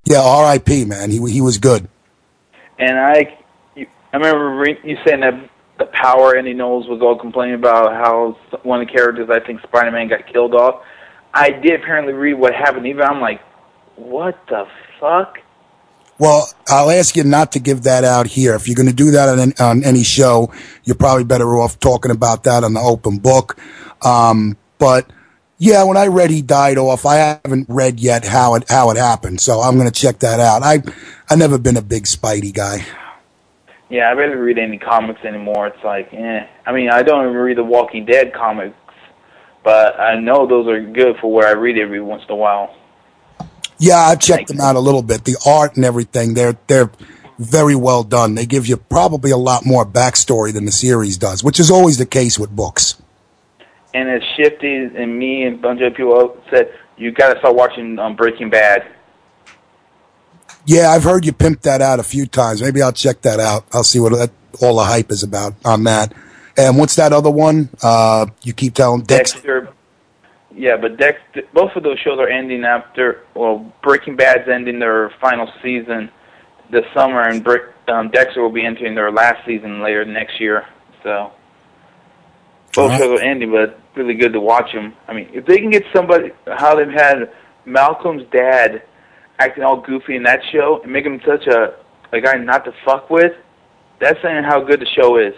[0.06, 0.86] yeah, R.I.P.
[0.86, 1.88] Man, he he was good.
[2.80, 3.38] And I,
[3.76, 8.80] I remember you saying that the Power Eddie Knowles was all complaining about how one
[8.80, 10.82] of the characters, I think Spider-Man, got killed off.
[11.32, 12.86] I did apparently read what happened.
[12.86, 13.40] Even I'm like,
[13.96, 14.66] what the
[15.00, 15.38] fuck?
[16.18, 18.56] Well, I'll ask you not to give that out here.
[18.56, 22.10] If you're going to do that on, on any show, you're probably better off talking
[22.10, 23.56] about that on the open book.
[24.04, 25.08] Um, but
[25.58, 28.96] yeah, when I read he died off, I haven't read yet how it how it
[28.96, 30.62] happened, so I'm going to check that out.
[30.62, 30.82] I
[31.30, 32.84] I never been a big Spidey guy.
[33.88, 35.68] Yeah, I barely read any comics anymore.
[35.68, 36.46] It's like, eh.
[36.66, 38.76] I mean, I don't even read the Walking Dead comics,
[39.64, 42.74] but I know those are good for where I read every once in a while.
[43.78, 45.24] Yeah, I've checked them out a little bit.
[45.24, 46.90] The art and everything, they're they're
[47.38, 48.34] very well done.
[48.34, 51.96] They give you probably a lot more backstory than the series does, which is always
[51.96, 53.00] the case with books
[53.94, 57.54] and as Shifty and me and a bunch of people said, you got to start
[57.54, 58.86] watching um, Breaking Bad.
[60.66, 62.60] Yeah, I've heard you pimp that out a few times.
[62.60, 63.64] Maybe I'll check that out.
[63.72, 66.12] I'll see what that, all the hype is about on that.
[66.56, 67.70] And what's that other one?
[67.82, 69.36] Uh, you keep telling Dexter.
[69.36, 69.74] Dexter.
[70.54, 71.42] Yeah, but Dexter.
[71.54, 73.22] Both of those shows are ending after.
[73.34, 76.10] Well, Breaking Bad's ending their final season
[76.70, 77.46] this summer, and
[77.88, 80.66] um, Dexter will be entering their last season later next year.
[81.02, 81.32] So
[82.74, 82.98] both right.
[82.98, 84.94] shows are ending, but really good to watch them.
[85.06, 87.32] I mean, if they can get somebody, how they've had
[87.64, 88.82] Malcolm's dad
[89.38, 91.74] acting all goofy in that show and make him such a
[92.12, 93.32] a guy not to fuck with,
[94.00, 95.34] that's saying how good the show is.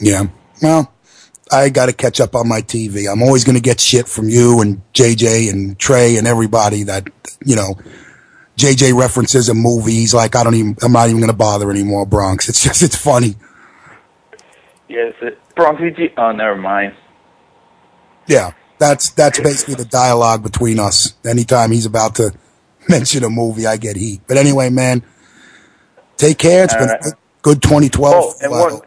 [0.00, 0.24] Yeah.
[0.62, 0.92] Well,
[1.50, 3.10] I got to catch up on my TV.
[3.10, 7.08] I'm always going to get shit from you and JJ and Trey and everybody that,
[7.44, 7.76] you know,
[8.56, 9.92] JJ references a movie.
[9.92, 12.48] He's like, I don't even, I'm not even going to bother anymore, Bronx.
[12.48, 13.36] It's just, it's funny.
[14.88, 15.80] Yes, it, Bronx.
[16.16, 16.94] Oh, never mind.
[18.26, 18.52] Yeah,
[18.84, 21.14] that's that's basically the dialogue between us.
[21.24, 22.34] Anytime he's about to
[22.88, 24.20] mention a movie, I get heat.
[24.26, 25.02] But anyway, man,
[26.16, 26.64] take care.
[26.64, 27.06] It's All been right.
[27.06, 28.14] a good 2012.
[28.14, 28.80] Oh, and one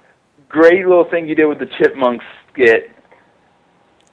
[0.49, 2.91] great little thing you did with the Chipmunks skit.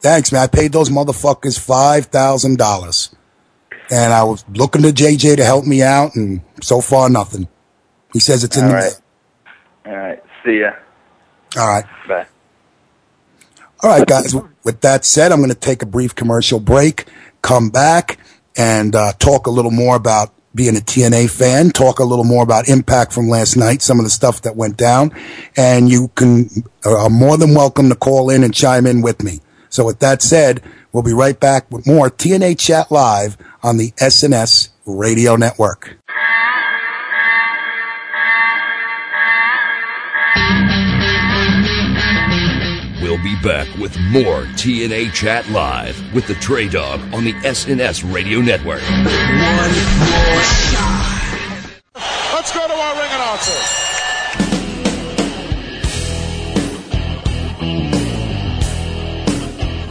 [0.01, 0.43] Thanks, man.
[0.43, 3.15] I paid those motherfuckers five thousand dollars,
[3.91, 7.49] and I was looking to JJ to help me out, and so far nothing.
[8.13, 8.75] He says it's in All the.
[8.75, 9.01] Right.
[9.87, 10.23] All right.
[10.45, 10.73] See ya.
[11.59, 11.85] All right.
[12.09, 12.27] Bye.
[13.85, 14.35] All right, guys.
[14.65, 17.05] With that said, I'm going to take a brief commercial break,
[17.43, 18.19] come back,
[18.57, 22.43] and uh, talk a little more about being a TNA fan, talk a little more
[22.43, 25.13] about Impact from last night, some of the stuff that went down,
[25.55, 26.49] and you can
[26.87, 29.41] uh, are more than welcome to call in and chime in with me.
[29.69, 33.91] So with that said, we'll be right back with more TNA Chat Live on the
[33.99, 35.99] SNS Radio Network.
[43.25, 48.41] Be back with more TNA Chat Live with the Trey Dog on the SNS Radio
[48.41, 48.83] Network.
[48.83, 51.71] One more shot.
[52.35, 53.53] Let's go to our ring announcer.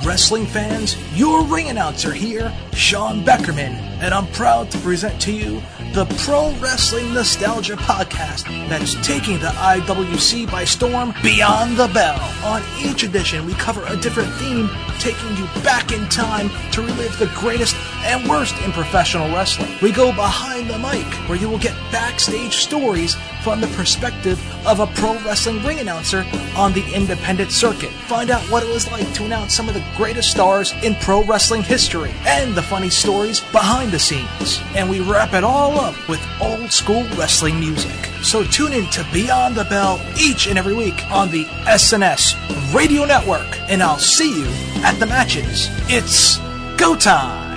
[0.07, 5.61] Wrestling fans, your ring announcer here, Sean Beckerman, and I'm proud to present to you
[5.93, 12.19] the Pro Wrestling Nostalgia Podcast that's taking the IWC by storm beyond the bell.
[12.43, 17.17] On each edition, we cover a different theme, taking you back in time to relive
[17.17, 19.71] the greatest and worst in professional wrestling.
[19.81, 24.37] We go behind the mic, where you will get backstage stories from the perspective
[24.67, 26.25] of a pro wrestling ring announcer
[26.57, 27.91] on the independent circuit.
[27.91, 31.23] Find out what it was like to announce some of the greatest stars in pro
[31.23, 34.59] wrestling history and the funny stories behind the scenes.
[34.75, 37.93] And we wrap it all up with old school wrestling music.
[38.23, 43.05] So tune in to Beyond the Bell each and every week on the SNS Radio
[43.05, 44.47] Network, and I'll see you
[44.83, 45.67] at the matches.
[45.89, 46.39] It's
[46.75, 47.53] go time!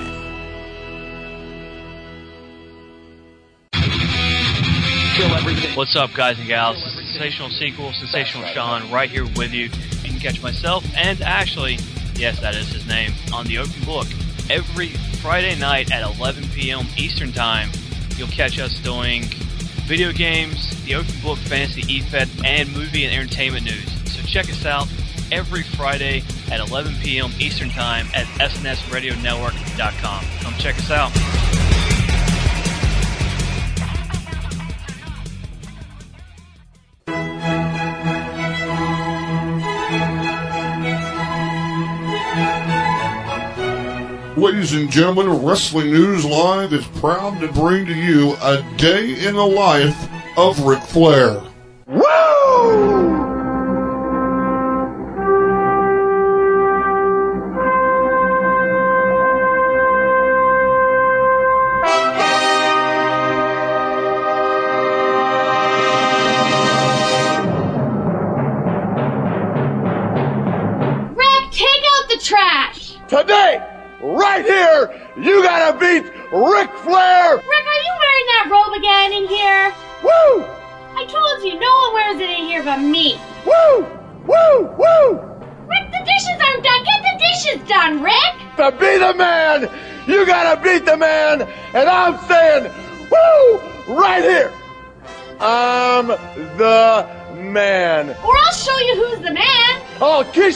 [5.75, 6.83] What's up, guys and gals?
[6.83, 9.71] Sensational Sequel, Sensational Sean, right here with you.
[10.03, 11.79] You can catch myself and Ashley,
[12.15, 14.07] yes, that is his name, on the Open Book
[14.51, 16.87] every Friday night at 11 p.m.
[16.97, 17.71] Eastern Time.
[18.17, 19.25] You'll catch us doing
[19.87, 23.93] video games, the Open Book Fantasy E-Fed, and movie and entertainment news.
[24.13, 24.89] So check us out
[25.33, 27.31] every Friday at 11 p.m.
[27.39, 30.25] Eastern Time at SNSRadioNetwork.com.
[30.41, 31.66] Come check us out.
[44.37, 49.35] Ladies and gentlemen, Wrestling News Live is proud to bring to you a day in
[49.35, 51.41] the life of Ric Flair.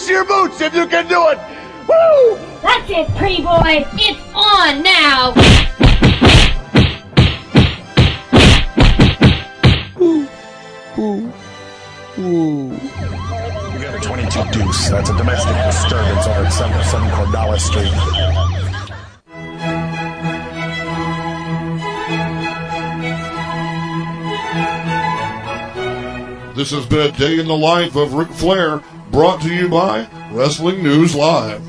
[0.01, 1.39] I'll your boots if you can do it.
[1.87, 2.39] Woo!
[2.63, 3.85] That's it, pretty boy.
[3.95, 5.35] It's on now.
[10.01, 10.27] Ooh.
[12.19, 12.71] Ooh.
[13.73, 14.89] We got a 22 deuce.
[14.89, 17.93] That's a domestic disturbance over at 707 Cordalis Street.
[26.57, 30.07] This has been a day in the life of Ric Flair, brought to you by
[30.33, 31.61] Wrestling News Live.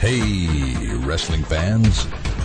[0.00, 2.06] Hey, wrestling fans.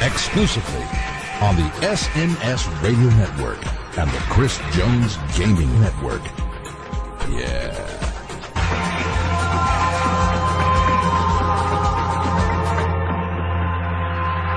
[0.00, 0.84] Exclusively
[1.40, 3.58] on the SNS Radio Network
[3.98, 6.22] and the Chris Jones Gaming Network.
[7.28, 7.74] Yeah.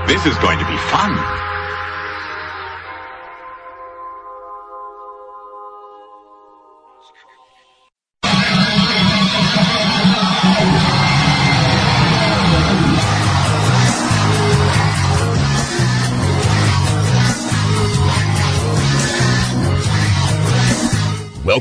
[0.06, 1.41] This is going to be fun.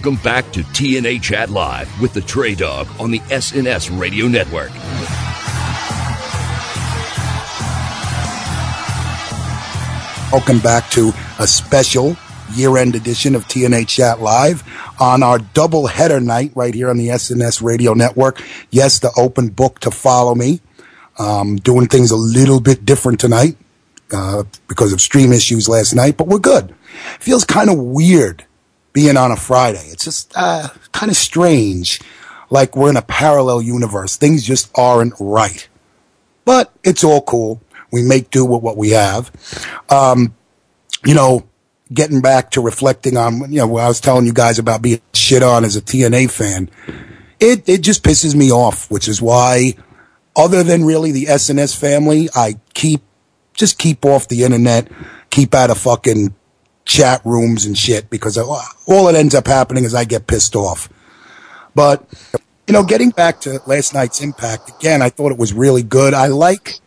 [0.03, 4.71] Welcome back to TNA Chat Live with the Trey Dog on the SNS Radio Network.
[10.31, 12.17] Welcome back to a special
[12.55, 14.63] year-end edition of TNA Chat Live
[14.99, 18.41] on our double header night right here on the SNS Radio Network.
[18.71, 20.61] Yes, the open book to follow me.
[21.19, 23.55] Um, doing things a little bit different tonight
[24.11, 26.73] uh, because of stream issues last night, but we're good.
[27.19, 28.45] Feels kind of weird
[28.93, 29.85] being on a Friday.
[29.87, 32.01] It's just uh, kind of strange,
[32.49, 34.17] like we're in a parallel universe.
[34.17, 35.67] Things just aren't right,
[36.45, 37.61] but it's all cool.
[37.91, 39.31] We make do with what we have.
[39.89, 40.35] Um,
[41.05, 41.47] you know,
[41.93, 45.01] getting back to reflecting on, you know, what I was telling you guys about being
[45.13, 46.69] shit on as a TNA fan,
[47.39, 49.75] it, it just pisses me off, which is why,
[50.35, 53.01] other than really the SNS family, I keep,
[53.53, 54.89] just keep off the internet,
[55.29, 56.33] keep out of fucking
[56.85, 60.89] chat rooms and shit, because all that ends up happening is I get pissed off.
[61.73, 62.05] But,
[62.67, 66.13] you know, getting back to last night's impact, again, I thought it was really good.
[66.13, 66.79] I like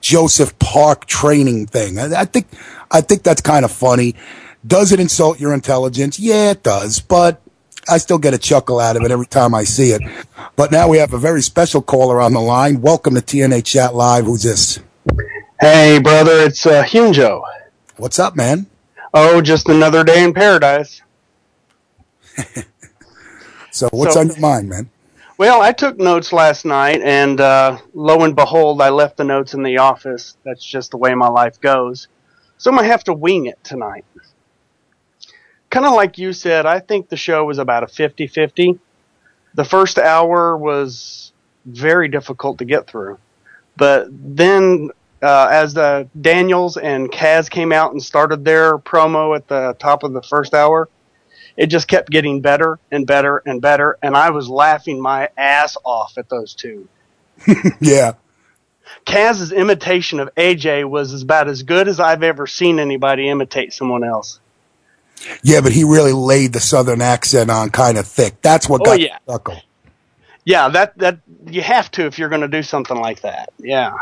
[0.00, 1.98] Joseph Park training thing.
[1.98, 2.46] I, I think,
[2.90, 4.14] I think that's kind of funny.
[4.66, 6.18] Does it insult your intelligence?
[6.18, 7.42] Yeah, it does, but
[7.88, 10.00] I still get a chuckle out of it every time I see it.
[10.56, 12.80] But now we have a very special caller on the line.
[12.80, 14.24] Welcome to TNA Chat Live.
[14.24, 14.80] Who's this?
[15.60, 17.42] Hey, brother, it's uh, Hunjo.
[17.96, 18.66] What's up, man?
[19.12, 21.00] Oh, just another day in paradise.
[23.70, 24.90] so, what's So- on your mind, man?
[25.36, 29.52] Well, I took notes last night, and uh, lo and behold, I left the notes
[29.52, 30.36] in the office.
[30.44, 32.06] That's just the way my life goes.
[32.56, 34.04] So I'm going to have to wing it tonight.
[35.70, 38.78] Kind of like you said, I think the show was about a 50 50.
[39.54, 41.32] The first hour was
[41.64, 43.18] very difficult to get through.
[43.76, 44.90] But then,
[45.24, 50.02] uh, as the Daniels and Kaz came out and started their promo at the top
[50.02, 50.88] of the first hour,
[51.56, 53.96] it just kept getting better and better and better.
[54.02, 56.88] And I was laughing my ass off at those two.
[57.80, 58.12] yeah.
[59.06, 64.04] Kaz's imitation of AJ was about as good as I've ever seen anybody imitate someone
[64.04, 64.40] else.
[65.42, 68.42] Yeah, but he really laid the southern accent on kind of thick.
[68.42, 69.18] That's what Oh, got yeah.
[70.44, 73.50] Yeah, that that you have to if you're going to do something like that.
[73.58, 73.94] Yeah.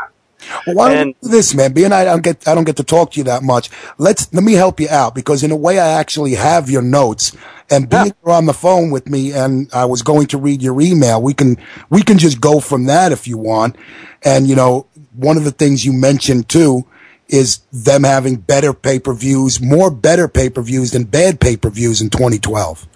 [0.65, 1.73] Well, why don't And- do this, man?
[1.73, 3.69] Being I don't get I don't get to talk to you that much.
[3.97, 7.31] Let's let me help you out because in a way I actually have your notes
[7.69, 10.79] and being you're on the phone with me and I was going to read your
[10.81, 11.21] email.
[11.21, 11.57] We can
[11.89, 13.75] we can just go from that if you want.
[14.23, 16.85] And you know, one of the things you mentioned too
[17.27, 21.57] is them having better pay per views, more better pay per views than bad pay
[21.57, 22.87] per views in 2012.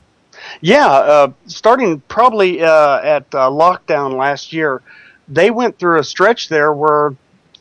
[0.62, 4.82] Yeah, uh, starting probably uh, at uh, lockdown last year,
[5.28, 7.16] they went through a stretch there where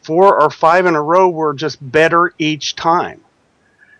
[0.07, 3.21] four or five in a row were just better each time.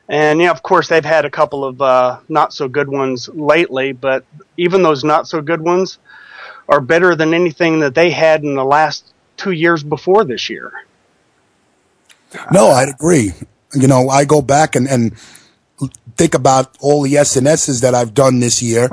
[0.09, 3.93] And yeah, of course, they've had a couple of uh, not so good ones lately,
[3.93, 4.25] but
[4.57, 5.99] even those not so good ones
[6.69, 10.73] are better than anything that they had in the last two years before this year.
[12.53, 13.33] No, I'd agree.
[13.75, 15.19] You know, I go back and, and
[16.17, 18.89] think about all the SNSs that I've done this year.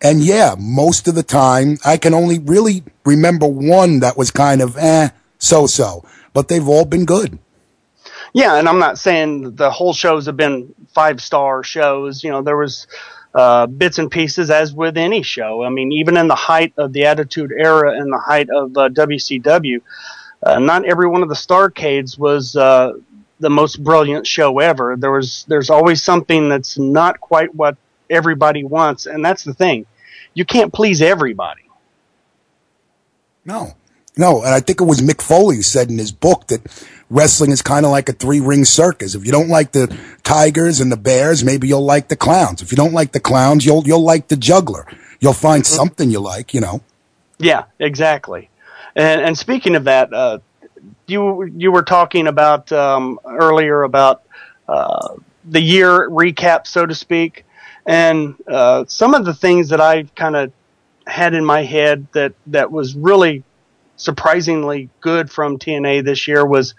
[0.00, 4.62] And yeah, most of the time I can only really remember one that was kind
[4.62, 6.04] of eh, so so,
[6.34, 7.38] but they've all been good.
[8.34, 12.22] Yeah, and I'm not saying the whole shows have been five star shows.
[12.22, 12.86] You know, there was
[13.34, 15.62] uh, bits and pieces as with any show.
[15.62, 18.88] I mean, even in the height of the Attitude Era and the height of uh,
[18.90, 19.80] WCW,
[20.42, 22.92] uh, not every one of the Starcades was uh,
[23.38, 24.96] the most brilliant show ever.
[24.96, 27.76] There was there's always something that's not quite what
[28.10, 29.86] everybody wants, and that's the thing.
[30.34, 31.62] You can't please everybody.
[33.44, 33.74] No,
[34.16, 34.42] no.
[34.42, 36.60] And I think it was Mick Foley said in his book that
[37.10, 39.14] wrestling is kind of like a three ring circus.
[39.14, 42.62] If you don't like the tigers and the bears, maybe you'll like the clowns.
[42.62, 44.86] If you don't like the clowns, you'll, you'll like the juggler.
[45.20, 46.82] You'll find something you like, you know.
[47.38, 48.50] Yeah, exactly.
[48.94, 50.38] And and speaking of that, uh,
[51.06, 54.22] you you were talking about um, earlier about
[54.68, 57.44] uh, the year recap, so to speak,
[57.86, 60.52] and uh, some of the things that I kind of
[61.06, 63.42] had in my head that that was really
[63.96, 66.74] surprisingly good from TNA this year was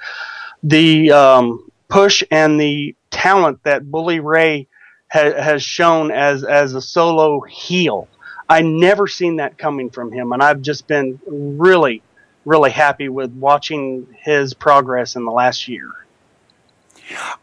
[0.64, 4.68] the um, push and the talent that Bully Ray
[5.12, 8.08] ha- has shown as as a solo heel.
[8.48, 12.04] I never seen that coming from him, and I've just been really,
[12.46, 15.92] really happy with watching his progress in the last year.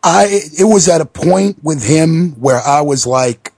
[0.02, 0.26] I
[0.58, 3.52] it was at a point with him where I was like,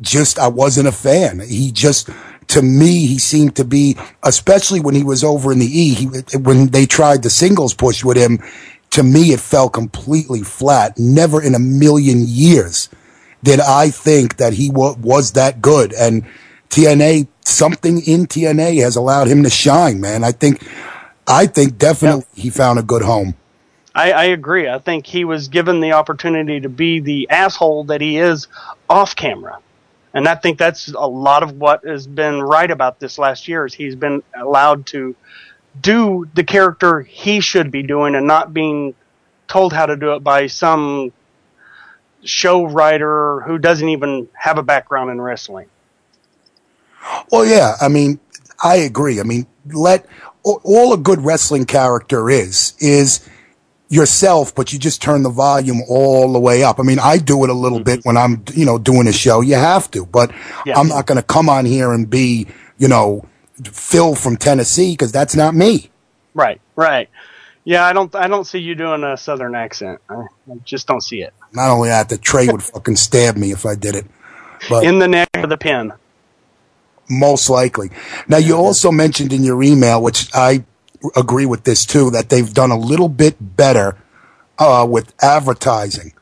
[0.00, 1.40] just I wasn't a fan.
[1.40, 2.10] He just
[2.54, 5.94] to me he seemed to be, especially when he was over in the E.
[5.94, 6.06] He,
[6.38, 8.38] when they tried the singles push with him,
[8.90, 10.96] to me it fell completely flat.
[10.96, 12.88] Never in a million years
[13.42, 15.92] did I think that he wa- was that good.
[15.92, 16.24] And
[16.68, 20.00] TNA, something in TNA has allowed him to shine.
[20.00, 20.64] Man, I think,
[21.26, 23.34] I think definitely he found a good home.
[23.96, 24.68] I, I agree.
[24.68, 28.46] I think he was given the opportunity to be the asshole that he is
[28.88, 29.58] off camera.
[30.14, 33.66] And I think that's a lot of what has been right about this last year
[33.66, 35.16] is he's been allowed to
[35.80, 38.94] do the character he should be doing and not being
[39.48, 41.12] told how to do it by some
[42.24, 45.68] show writer who doesn't even have a background in wrestling.
[47.30, 47.74] Well, yeah.
[47.80, 48.20] I mean,
[48.62, 49.20] I agree.
[49.20, 50.06] I mean, let
[50.44, 53.28] all- all a good wrestling character is is
[53.94, 56.80] yourself, but you just turn the volume all the way up.
[56.80, 58.08] I mean, I do it a little bit mm-hmm.
[58.08, 59.40] when I'm, you know, doing a show.
[59.40, 60.32] You have to, but
[60.66, 60.78] Yeah.
[60.78, 63.26] I'm not going to come on here and be, you know,
[63.64, 65.90] Phil from Tennessee because that's not me.
[66.34, 67.08] Right, right.
[67.62, 70.00] Yeah, I don't I don't see you doing a southern accent.
[70.10, 71.32] I, I just don't see it.
[71.52, 74.06] Not only that, the Trey would fucking stab me if I did it.
[74.68, 75.92] But In the neck of the pin.
[77.08, 77.90] most likely.
[78.28, 80.64] Now, you also mentioned in your email, which I
[81.16, 83.96] agree with this too, that they've done a little bit better
[84.58, 86.12] uh, with advertising.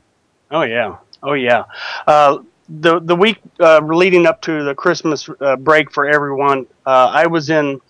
[0.50, 1.64] Oh yeah, oh yeah.
[2.06, 7.10] Uh, the the week uh, leading up to the Christmas uh, break for everyone, uh,
[7.12, 7.80] I was in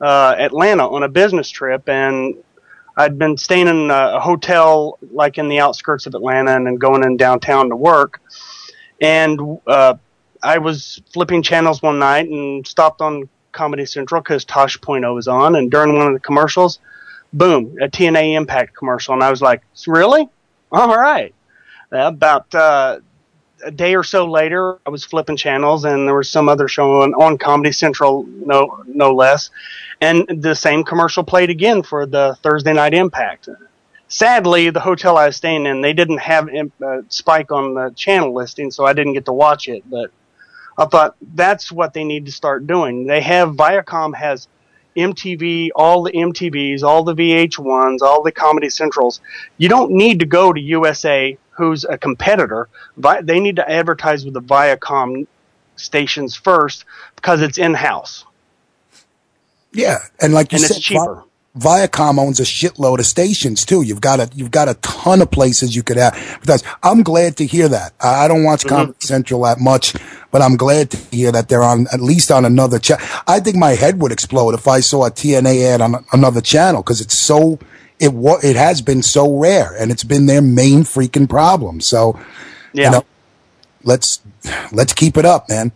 [0.00, 2.34] uh, Atlanta on a business trip, and
[2.96, 7.04] I'd been staying in a hotel like in the outskirts of Atlanta, and then going
[7.04, 8.20] in downtown to work.
[9.00, 9.60] And
[10.42, 15.14] I was flipping channels one night and stopped on Comedy Central because Tosh Point oh
[15.14, 16.78] was on, and during one of the commercials,
[17.32, 20.28] boom, a TNA Impact commercial, and I was like, really?
[20.70, 21.34] All right.
[21.90, 23.00] About uh,
[23.64, 27.02] a day or so later, I was flipping channels, and there was some other show
[27.02, 29.50] on, on Comedy Central, no no less,
[30.00, 33.48] and the same commercial played again for the Thursday Night Impact.
[34.08, 36.48] Sadly, the hotel I was staying in, they didn't have
[36.82, 39.82] uh, Spike on the channel listing, so I didn't get to watch it.
[39.88, 40.10] But
[40.78, 43.06] I thought that's what they need to start doing.
[43.06, 44.48] They have Viacom has
[44.96, 49.20] MTV, all the MTVs, all the VH1s, all the Comedy Centrals.
[49.58, 52.68] You don't need to go to USA, who's a competitor.
[52.98, 55.26] Vi- They need to advertise with the Viacom
[55.76, 58.26] stations first because it's in house.
[59.72, 61.24] Yeah, and like you And said, it's cheaper.
[61.54, 63.82] Vi- Viacom owns a shitload of stations too.
[63.82, 66.14] You've got a you've got a ton of places you could have.
[66.44, 67.92] That's, I'm glad to hear that.
[68.00, 68.74] I I don't watch Mm-hmm.
[68.76, 69.94] Comedy Central that much,
[70.30, 73.04] but I'm glad to hear that they're on at least on another channel.
[73.26, 76.82] I think my head would explode if I saw a TNA ad on another channel
[76.82, 77.58] because it's so
[77.98, 81.80] it wa- it has been so rare and it's been their main freaking problem.
[81.80, 82.18] So,
[82.72, 82.84] Yeah.
[82.84, 83.04] you know,
[83.84, 84.20] let's
[84.70, 85.72] let's keep it up, man.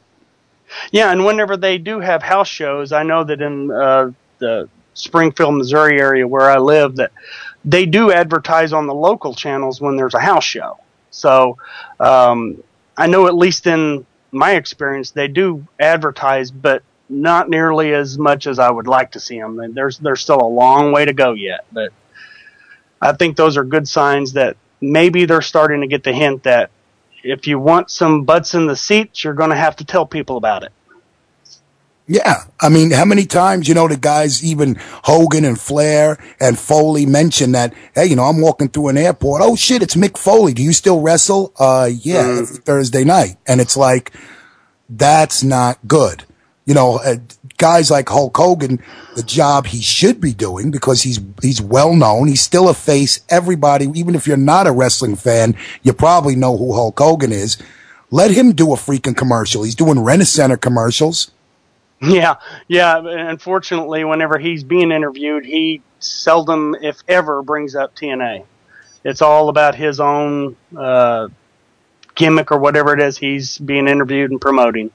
[0.91, 5.57] Yeah, and whenever they do have house shows, I know that in uh, the Springfield,
[5.57, 7.13] Missouri area where I live, that
[7.65, 10.79] they do advertise on the local channels when there's a house show.
[11.11, 11.59] So
[12.01, 12.63] um,
[12.97, 18.47] I know at least in my experience, they do advertise, but not nearly as much
[18.47, 19.75] as I would like to see them.
[19.75, 21.93] There's there's still a long way to go yet, but
[23.01, 26.71] I think those are good signs that maybe they're starting to get the hint that
[27.23, 30.37] if you want some butts in the seats, you're going to have to tell people
[30.37, 30.73] about it.
[32.09, 32.45] Yeah.
[32.61, 37.07] I mean, how many times, you know, the guys, even Hogan and Flair and Foley
[37.07, 39.41] mentioned that, hey, you know, I'm walking through an airport.
[39.43, 40.53] Oh shit, it's Mick Foley.
[40.53, 41.53] Do you still wrestle?
[41.59, 42.65] Uh, yeah, Mm.
[42.65, 43.37] Thursday night.
[43.47, 44.13] And it's like,
[44.89, 46.25] that's not good.
[46.65, 47.17] You know, uh,
[47.57, 48.81] guys like Hulk Hogan,
[49.17, 52.29] the job he should be doing because he's, he's well known.
[52.29, 53.21] He's still a face.
[53.29, 57.59] Everybody, even if you're not a wrestling fan, you probably know who Hulk Hogan is.
[58.11, 59.63] Let him do a freaking commercial.
[59.63, 61.31] He's doing Rent-A-Center commercials.
[62.03, 62.37] Yeah,
[62.67, 62.99] yeah.
[62.99, 68.45] Unfortunately, whenever he's being interviewed, he seldom, if ever, brings up TNA.
[69.05, 71.29] It's all about his own uh,
[72.15, 74.91] gimmick or whatever it is he's being interviewed and promoting.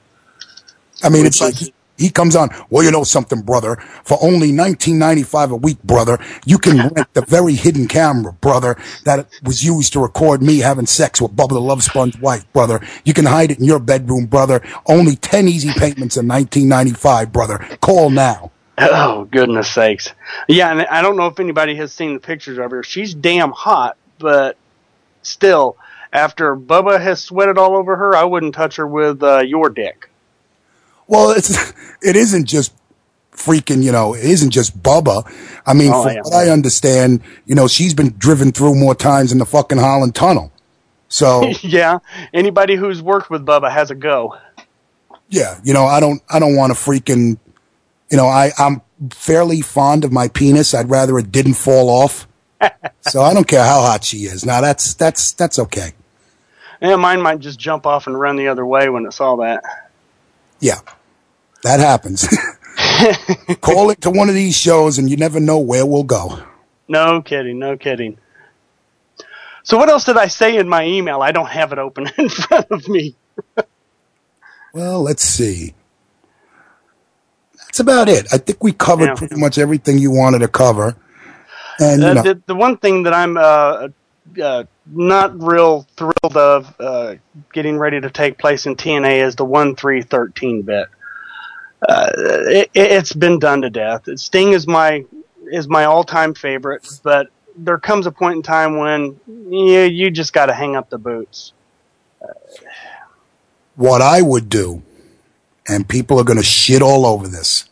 [1.02, 2.48] I mean, it's like he, he comes on.
[2.70, 3.76] Well, you know something, brother.
[4.04, 8.32] For only nineteen ninety five a week, brother, you can rent the very hidden camera,
[8.32, 12.50] brother, that was used to record me having sex with Bubba the Love Sponge wife,
[12.52, 12.80] brother.
[13.04, 14.62] You can hide it in your bedroom, brother.
[14.86, 17.58] Only ten easy payments in nineteen ninety five, brother.
[17.80, 18.52] Call now.
[18.78, 20.12] Oh goodness sakes!
[20.46, 22.84] Yeah, and I don't know if anybody has seen the pictures of her.
[22.84, 24.56] She's damn hot, but
[25.22, 25.76] still,
[26.12, 30.07] after Bubba has sweated all over her, I wouldn't touch her with uh, your dick.
[31.08, 31.50] Well, it's
[32.02, 32.72] it isn't just
[33.32, 35.22] freaking, you know, it isn't just Bubba.
[35.66, 36.20] I mean, Oh, from yeah.
[36.22, 40.14] what I understand, you know, she's been driven through more times in the fucking Holland
[40.14, 40.52] Tunnel.
[41.08, 41.98] So yeah,
[42.34, 44.36] anybody who's worked with Bubba has a go.
[45.28, 47.38] yeah, you know, I don't, I don't want to freaking,
[48.10, 50.74] you know, I, I'm fairly fond of my penis.
[50.74, 52.26] I'd rather it didn't fall off.
[53.02, 54.44] so I don't care how hot she is.
[54.44, 55.92] Now that's, that's, that's okay.
[56.82, 59.62] Yeah, mine might just jump off and run the other way when it saw that.
[60.60, 60.80] Yeah,
[61.62, 62.26] that happens.
[63.60, 66.38] Call it to one of these shows and you never know where we'll go.
[66.88, 68.18] No kidding, no kidding.
[69.62, 71.20] So what else did I say in my email?
[71.20, 73.14] I don't have it open in front of me.
[74.72, 75.74] Well, let's see.
[77.58, 78.26] That's about it.
[78.32, 79.14] I think we covered Yeah.
[79.14, 80.96] pretty much everything you wanted to cover.
[81.78, 83.88] And you Uh, know, the, the one thing that I'm uh,
[84.42, 87.16] uh, not real thrilled of uh,
[87.52, 90.88] getting ready to take place in TNA is the one three thirteen bit.
[91.86, 94.08] Uh, it, it's been done to death.
[94.18, 95.04] Sting is my
[95.50, 100.10] is my all time favorite, but there comes a point in time when you you
[100.10, 101.52] just got to hang up the boots.
[103.76, 104.82] what I would do,
[105.68, 107.68] and people are going to shit all over this.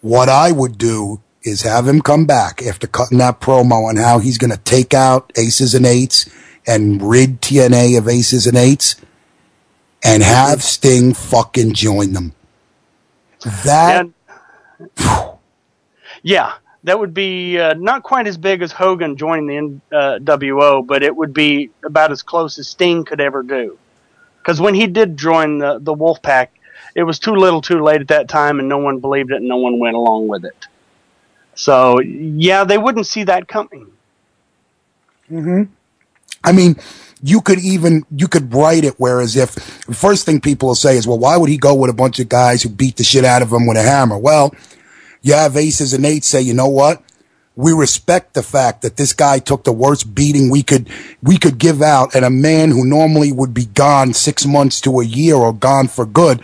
[0.00, 4.18] What I would do is have him come back after cutting that promo on how
[4.18, 6.28] he's going to take out aces and eights
[6.66, 8.96] and rid TNA of aces and eights
[10.04, 12.34] and have Sting fucking join them.
[13.64, 14.08] That,
[16.22, 21.02] Yeah, that would be uh, not quite as big as Hogan joining the NWO, but
[21.02, 23.78] it would be about as close as Sting could ever do.
[24.38, 26.48] Because when he did join the the Wolfpac,
[26.94, 29.48] it was too little, too late at that time, and no one believed it, and
[29.48, 30.66] no one went along with it.
[31.54, 33.90] So yeah, they wouldn't see that coming.
[35.28, 35.64] hmm
[36.44, 36.76] I mean,
[37.22, 39.54] you could even you could write it whereas if
[39.86, 42.18] the first thing people will say is, well, why would he go with a bunch
[42.18, 44.18] of guys who beat the shit out of him with a hammer?
[44.18, 44.54] Well,
[45.22, 47.02] you have aces and eights say, you know what?
[47.54, 50.88] We respect the fact that this guy took the worst beating we could
[51.22, 55.00] we could give out, and a man who normally would be gone six months to
[55.00, 56.42] a year or gone for good.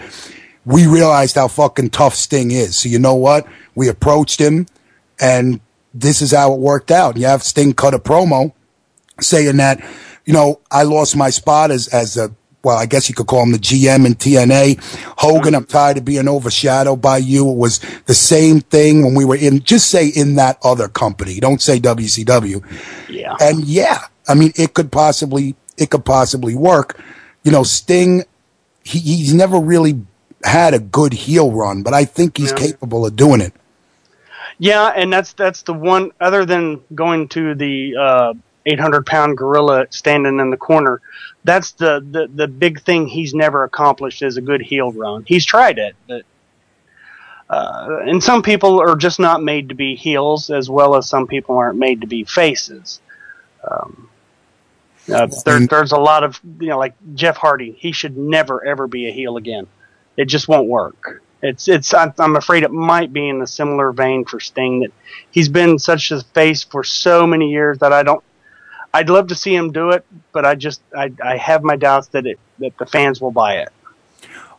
[0.66, 2.76] We realized how fucking tough Sting is.
[2.76, 3.46] So you know what?
[3.74, 4.66] We approached him,
[5.18, 5.60] and
[5.94, 7.16] this is how it worked out.
[7.16, 8.52] You have Sting cut a promo
[9.20, 9.82] saying that,
[10.28, 12.30] you know, I lost my spot as, as a,
[12.62, 14.78] well, I guess you could call him the GM in TNA.
[15.16, 17.48] Hogan, I'm tired of being overshadowed by you.
[17.50, 21.40] It was the same thing when we were in, just say in that other company.
[21.40, 22.62] Don't say WCW.
[23.08, 23.36] Yeah.
[23.40, 27.00] And yeah, I mean, it could possibly, it could possibly work.
[27.42, 28.24] You know, Sting,
[28.84, 30.02] he, he's never really
[30.44, 32.58] had a good heel run, but I think he's Yeah.
[32.58, 33.54] capable of doing it.
[34.58, 36.10] Yeah, and that's that's the one.
[36.20, 38.34] Other than going to the uh,
[38.68, 41.00] 800 pound gorilla standing in the corner,
[41.44, 45.24] that's the, the the big thing he's never accomplished is a good heel run.
[45.26, 46.24] He's tried it, but
[47.48, 51.26] uh, and some people are just not made to be heels, as well as some
[51.26, 53.00] people aren't made to be faces.
[53.68, 54.10] Um,
[55.12, 57.72] uh, there, there's a lot of you know, like Jeff Hardy.
[57.72, 59.66] He should never ever be a heel again.
[60.16, 61.22] It just won't work.
[61.42, 61.94] It's it's.
[61.94, 64.92] I'm I'm afraid it might be in a similar vein for Sting that
[65.30, 68.22] he's been such a face for so many years that I don't.
[68.92, 72.08] I'd love to see him do it, but I just I I have my doubts
[72.08, 73.68] that it that the fans will buy it.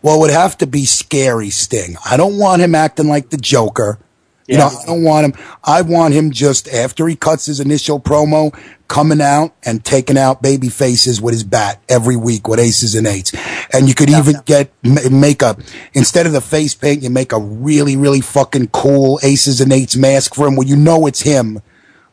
[0.02, 1.98] Well, it would have to be scary Sting.
[2.06, 4.00] I don't want him acting like the Joker.
[4.48, 5.46] You know, I don't want him.
[5.64, 8.52] I want him just after he cuts his initial promo,
[8.88, 13.06] coming out and taking out baby faces with his bat every week with aces and
[13.06, 13.32] eights.
[13.72, 15.56] And you could even get make a
[15.94, 19.96] instead of the face paint, you make a really really fucking cool aces and eights
[19.96, 21.62] mask for him, where you know it's him,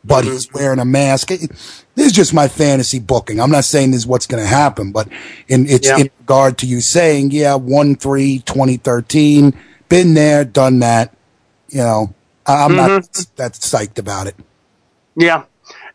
[0.07, 1.31] but he's wearing a mask.
[1.31, 1.51] It-
[1.95, 3.39] this is just my fantasy booking.
[3.39, 5.07] I'm not saying this is what's going to happen, but
[5.47, 5.97] in it's Yeah.
[5.97, 9.53] in regard to you saying, yeah, 1 3 2013,
[9.89, 11.13] been there, done that.
[11.69, 12.13] You know,
[12.45, 13.03] I'm not
[13.37, 14.35] that psyched about it.
[15.15, 15.43] Yeah,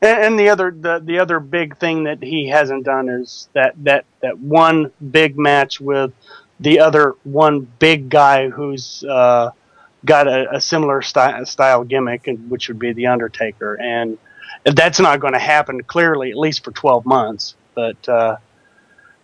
[0.03, 3.75] and, and the other the the other big thing that he hasn't done is that
[3.85, 6.13] that that one big match with
[6.61, 9.51] the other one big guy who's uh,
[10.05, 14.19] got a, a similar style, gimmick, which would be the Undertaker, and
[14.65, 17.55] that's not going to happen clearly, at least for twelve months.
[17.75, 18.37] But uh,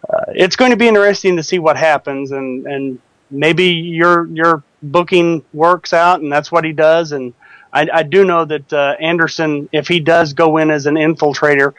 [0.08, 3.00] uh, it's going to be interesting to see what happens, and and
[3.30, 7.34] maybe your your booking works out, and that's what he does, and.
[7.70, 11.74] I, I do know that uh, Anderson, if he does go in as an infiltrator,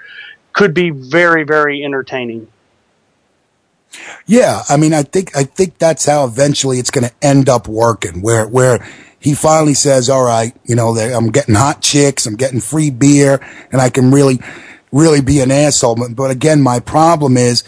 [0.54, 2.48] could be very, very entertaining.
[4.26, 7.68] Yeah, I mean, I think I think that's how eventually it's going to end up
[7.68, 8.22] working.
[8.22, 8.86] Where where
[9.20, 13.40] he finally says, "All right, you know, I'm getting hot chicks, I'm getting free beer,
[13.72, 14.40] and I can really,
[14.92, 17.64] really be an asshole." But, but again, my problem is.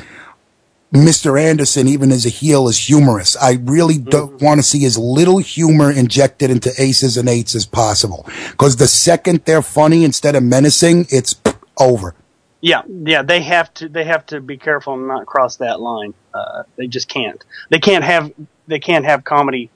[0.94, 1.42] Mr.
[1.42, 3.38] Anderson, even as a heel, is humorous.
[3.38, 4.46] I really don't mm-hmm.
[4.46, 8.28] want to see as little humor injected into aces and eights as possible.
[8.52, 11.34] Because the second they're funny instead of menacing, it's
[11.80, 12.14] over.
[12.62, 16.14] Yeah, yeah, they have to they have to be careful and not cross that line.
[16.32, 17.44] Uh, they just can't.
[17.70, 18.32] They can't have
[18.68, 19.72] they can't have comedy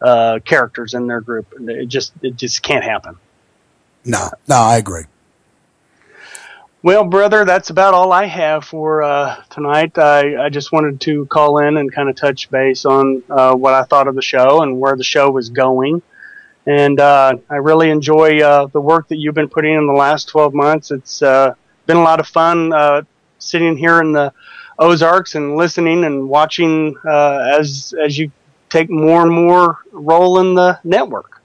[0.00, 1.52] uh, characters in their group.
[1.60, 3.16] It just it just can't happen.
[4.04, 5.04] No, no, I agree.
[6.80, 9.98] Well, brother, that's about all I have for uh, tonight.
[9.98, 13.74] I, I just wanted to call in and kind of touch base on uh, what
[13.74, 16.02] I thought of the show and where the show was going.
[16.66, 20.28] And uh, I really enjoy uh, the work that you've been putting in the last
[20.28, 20.92] 12 months.
[20.92, 21.54] It's uh,
[21.88, 23.02] been a lot of fun uh,
[23.38, 24.32] sitting here in the
[24.78, 28.30] Ozarks and listening and watching uh, as as you
[28.68, 31.42] take more and more role in the network.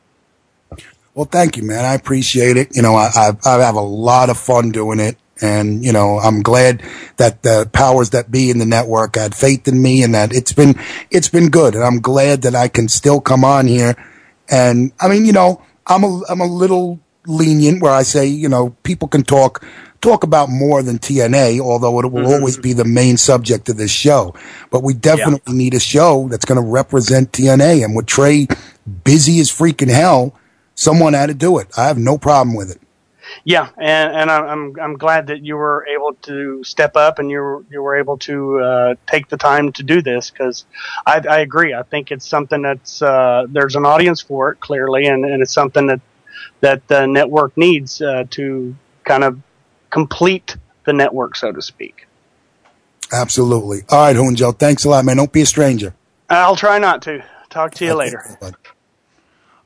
[1.15, 1.85] Well, thank you, man.
[1.85, 2.75] I appreciate it.
[2.75, 5.17] You know, I, I, I have a lot of fun doing it.
[5.41, 6.83] And, you know, I'm glad
[7.17, 10.53] that the powers that be in the network had faith in me and that it's
[10.53, 10.75] been,
[11.11, 11.75] it's been good.
[11.75, 13.95] And I'm glad that I can still come on here.
[14.49, 18.49] And I mean, you know, I'm a, I'm a little lenient where I say, you
[18.49, 19.65] know, people can talk,
[20.03, 22.31] talk about more than TNA, although it will Mm-hmm.
[22.33, 24.35] always be the main subject of this show.
[24.69, 27.83] But we definitely need a show that's going to represent TNA.
[27.83, 28.47] And with Trey
[29.03, 30.35] busy as freaking hell,
[30.75, 31.67] someone had to do it.
[31.77, 32.79] I have no problem with it.
[33.45, 37.31] Yeah, and and I'm I'm- I'm glad that you were able to step up and
[37.31, 40.65] you were you were able to uh, take the time to do this because
[41.05, 41.73] I, I agree.
[41.73, 45.53] I think it's something that's uh, there's an audience for it clearly, and, and it's
[45.53, 46.01] something that
[46.61, 48.75] that the network needs uh, to
[49.05, 49.39] kind of
[49.93, 52.07] complete the network, so to speak.
[53.13, 53.81] Absolutely.
[53.89, 54.57] All right, Hunjo.
[54.57, 55.17] Thanks a lot, man.
[55.17, 55.93] Don't be a stranger.
[56.29, 57.23] I'll try not to.
[57.49, 58.25] Talk to you later.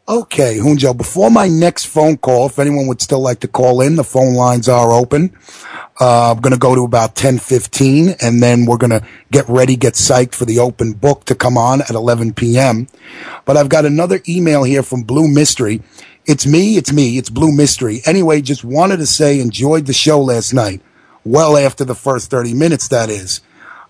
[0.09, 3.95] Okay, Hunjo, before my next phone call, if anyone would still like to call in,
[3.95, 5.35] the phone lines are open.
[5.99, 9.75] Uh, I'm going to go to about 10:15 and then we're going to get ready,
[9.75, 12.87] get psyched for the open book to come on at 11 p.m.
[13.45, 15.81] But I've got another email here from Blue Mystery.
[16.27, 18.01] It's me, it's me, it's Blue Mystery.
[18.05, 20.81] Anyway, just wanted to say enjoyed the show last night.
[21.23, 23.39] Well after the first 30 minutes, that is.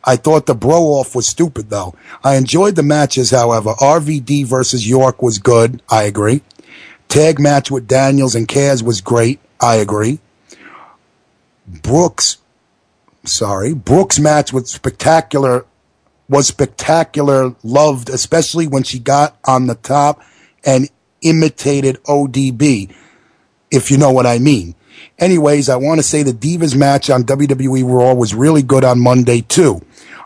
[0.04, 1.96] I thought the bro off was stupid though.
[2.24, 3.74] I enjoyed the matches, however.
[3.74, 5.82] RVD versus York was good.
[5.90, 6.44] I agree.
[7.10, 9.40] Tag match with Daniels and Kaz was great.
[9.60, 10.20] I agree.
[11.68, 12.38] Brooks,
[13.24, 15.66] sorry, Brooks match was spectacular,
[16.30, 20.22] was spectacular, loved, especially when she got on the top
[20.64, 20.88] and
[21.22, 22.94] imitated ODB,
[23.72, 24.76] if you know what I mean.
[25.20, 29.00] Anyways, I want to say the Divas match on WWE Raw was really good on
[29.00, 29.82] Monday too.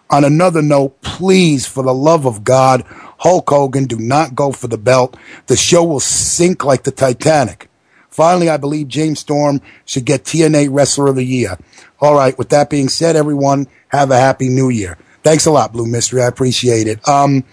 [0.09, 2.83] On another note, please, for the love of God,
[3.19, 5.15] Hulk Hogan, do not go for the belt.
[5.47, 7.69] The show will sink like the Titanic.
[8.09, 11.57] Finally, I believe James Storm should get TNA Wrestler of the Year.
[12.01, 12.37] All right.
[12.37, 14.97] With that being said, everyone, have a happy new year.
[15.23, 16.21] Thanks a lot, Blue Mystery.
[16.21, 17.07] I appreciate it.
[17.07, 17.45] Um,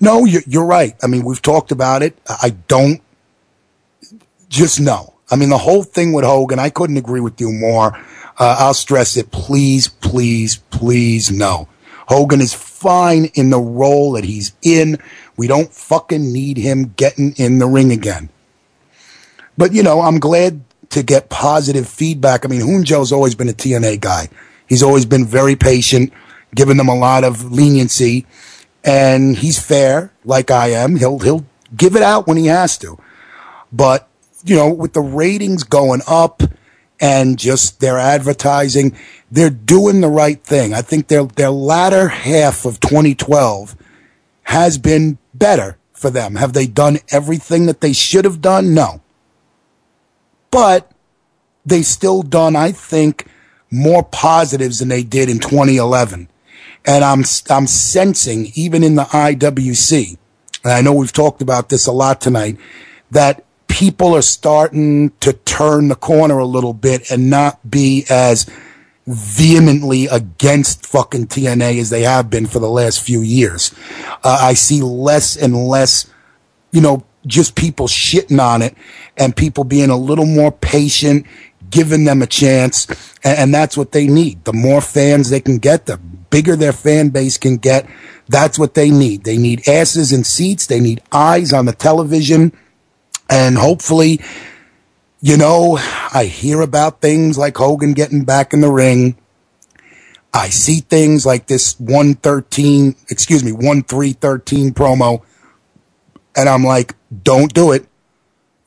[0.00, 0.94] no, you're, you're right.
[1.02, 2.18] I mean, we've talked about it.
[2.28, 3.00] I don't
[4.48, 5.14] just no.
[5.30, 7.96] I mean, the whole thing with Hogan, I couldn't agree with you more.
[8.38, 9.30] Uh, I'll stress it.
[9.30, 11.68] Please, please, please, no.
[12.08, 14.98] Hogan is fine in the role that he's in.
[15.36, 18.28] We don't fucking need him getting in the ring again.
[19.56, 22.44] But, you know, I'm glad to get positive feedback.
[22.44, 24.28] I mean, Hunjo's always been a TNA guy.
[24.68, 26.12] He's always been very patient,
[26.54, 28.26] giving them a lot of leniency,
[28.84, 30.96] and he's fair, like I am.
[30.96, 32.98] He'll, he'll give it out when he has to.
[33.72, 34.08] But,
[34.44, 36.42] you know, with the ratings going up
[37.00, 38.96] and just their advertising,
[39.30, 40.74] they're doing the right thing.
[40.74, 43.74] I think their, their latter half of 2012
[44.44, 46.36] has been better for them.
[46.36, 48.74] Have they done everything that they should have done?
[48.74, 49.00] No.
[50.50, 50.92] But
[51.64, 53.26] they still done, I think,
[53.70, 56.28] more positives than they did in 2011.
[56.86, 60.18] And I'm, I'm sensing, even in the IWC,
[60.64, 62.58] and I know we've talked about this a lot tonight,
[63.10, 68.48] that people are starting to turn the corner a little bit and not be as
[69.06, 73.74] vehemently against fucking TNA as they have been for the last few years.
[74.22, 76.10] Uh, I see less and less,
[76.72, 78.76] you know, just people shitting on it
[79.16, 81.26] and people being a little more patient,
[81.70, 82.86] giving them a chance.
[83.22, 84.44] And, and that's what they need.
[84.44, 85.98] The more fans they can get, the
[86.34, 87.88] bigger their fan base can get.
[88.28, 89.22] That's what they need.
[89.22, 90.66] They need asses in seats.
[90.66, 92.52] They need eyes on the television.
[93.30, 94.20] And hopefully,
[95.20, 95.78] you know,
[96.12, 99.16] I hear about things like Hogan getting back in the ring.
[100.32, 105.22] I see things like this 113, excuse me, 1313 promo.
[106.34, 107.86] And I'm like, don't do it.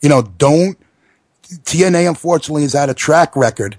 [0.01, 0.77] You know, don't.
[1.43, 3.75] TNA unfortunately has had a track record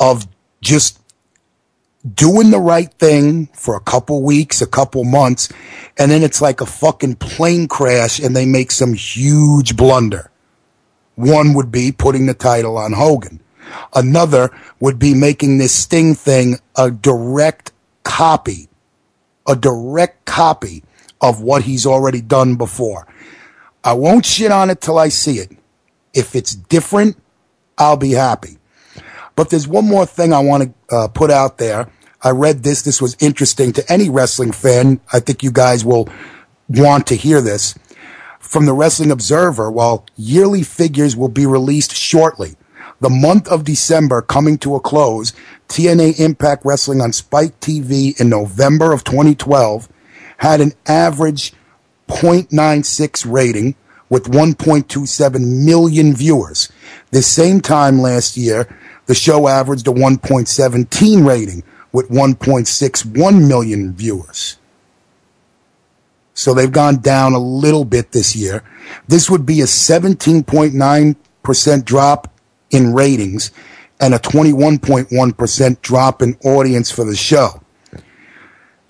[0.00, 0.26] of
[0.60, 0.98] just
[2.12, 5.50] doing the right thing for a couple weeks, a couple months,
[5.96, 10.30] and then it's like a fucking plane crash and they make some huge blunder.
[11.14, 13.40] One would be putting the title on Hogan.
[13.94, 14.50] Another
[14.80, 18.68] would be making this Sting thing a direct copy,
[19.46, 20.84] a direct copy
[21.20, 23.06] of what he's already done before.
[23.82, 25.52] I won't shit on it till I see it.
[26.12, 27.16] If it's different,
[27.78, 28.58] I'll be happy.
[29.36, 31.88] But there's one more thing I want to uh, put out there.
[32.22, 32.82] I read this.
[32.82, 35.00] This was interesting to any wrestling fan.
[35.12, 36.08] I think you guys will
[36.68, 37.74] want to hear this.
[38.38, 42.56] From the Wrestling Observer, while yearly figures will be released shortly,
[43.00, 45.32] the month of December coming to a close,
[45.68, 49.88] TNA Impact Wrestling on Spike TV in November of 2012
[50.38, 51.52] had an average
[52.08, 53.74] 0.96 rating
[54.08, 56.70] with 1.27 million viewers.
[57.10, 58.68] This same time last year,
[59.06, 64.56] the show averaged a 1.17 rating with 1.61 million viewers.
[66.34, 68.64] So they've gone down a little bit this year.
[69.06, 72.34] This would be a 17.9% drop
[72.70, 73.52] in ratings
[74.00, 77.62] and a 21.1% drop in audience for the show.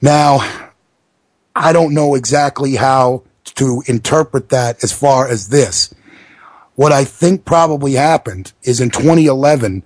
[0.00, 0.38] Now,
[1.54, 5.94] I don't know exactly how to interpret that as far as this.
[6.74, 9.82] What I think probably happened is in 2011,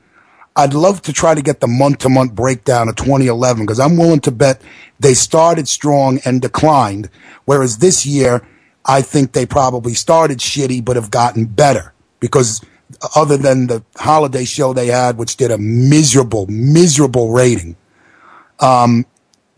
[0.58, 3.96] I'd love to try to get the month to month breakdown of 2011 because I'm
[3.96, 4.60] willing to bet
[4.98, 7.10] they started strong and declined.
[7.44, 8.44] Whereas this year,
[8.84, 12.60] I think they probably started shitty but have gotten better because
[13.14, 17.76] other than the holiday show they had, which did a miserable, miserable rating,
[18.58, 19.06] um,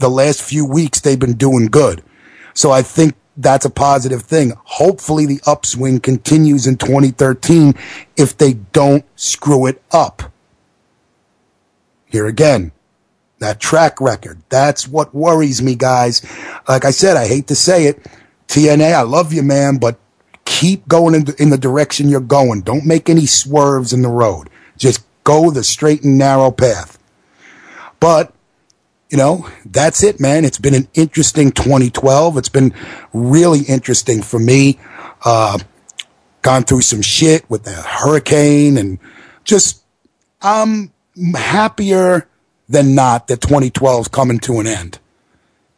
[0.00, 2.04] the last few weeks they've been doing good.
[2.52, 4.52] So I think that's a positive thing.
[4.64, 7.72] Hopefully the upswing continues in 2013
[8.18, 10.29] if they don't screw it up.
[12.10, 12.72] Here again,
[13.38, 14.42] that track record.
[14.48, 16.22] That's what worries me, guys.
[16.68, 18.04] Like I said, I hate to say it.
[18.48, 19.98] TNA, I love you, man, but
[20.44, 22.62] keep going in the, in the direction you're going.
[22.62, 24.50] Don't make any swerves in the road.
[24.76, 26.98] Just go the straight and narrow path.
[28.00, 28.34] But,
[29.08, 30.44] you know, that's it, man.
[30.44, 32.38] It's been an interesting 2012.
[32.38, 32.74] It's been
[33.12, 34.80] really interesting for me.
[35.24, 35.58] Uh,
[36.42, 38.98] gone through some shit with the hurricane and
[39.44, 39.84] just,
[40.42, 40.92] I'm
[41.34, 42.28] happier
[42.68, 44.98] than not that 2012 is coming to an end.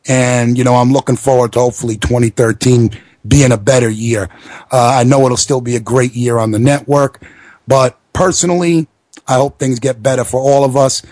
[0.06, 2.90] And, you know, I'm looking forward to hopefully 2013
[3.26, 4.28] being a better year.
[4.70, 7.22] Uh, I know it'll still be a great year on the network,
[7.66, 8.88] but personally,
[9.28, 11.02] I hope things get better for all of us.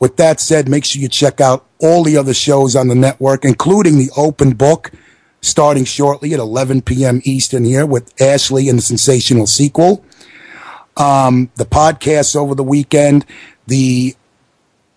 [0.00, 3.44] With that said, make sure you check out all the other shows on the network,
[3.44, 4.90] including the open book,
[5.40, 7.20] starting shortly at 11 p.m.
[7.24, 10.04] Eastern here with Ashley and the sensational sequel.
[10.96, 13.24] Um, the podcasts over the weekend,
[13.66, 14.16] the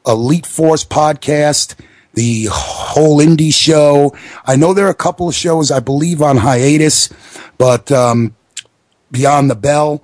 [0.05, 1.75] Elite Force podcast,
[2.13, 4.15] the whole indie show.
[4.45, 7.09] I know there are a couple of shows I believe on hiatus,
[7.57, 8.35] but um,
[9.11, 10.03] Beyond the Bell.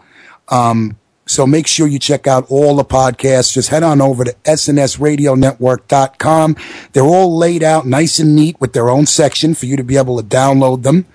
[0.50, 3.54] Um, so make sure you check out all the podcasts.
[3.54, 6.58] Just head on over to snsradionetwork.com.
[6.92, 9.96] They're all laid out nice and neat with their own section for you to be
[9.96, 11.06] able to download them.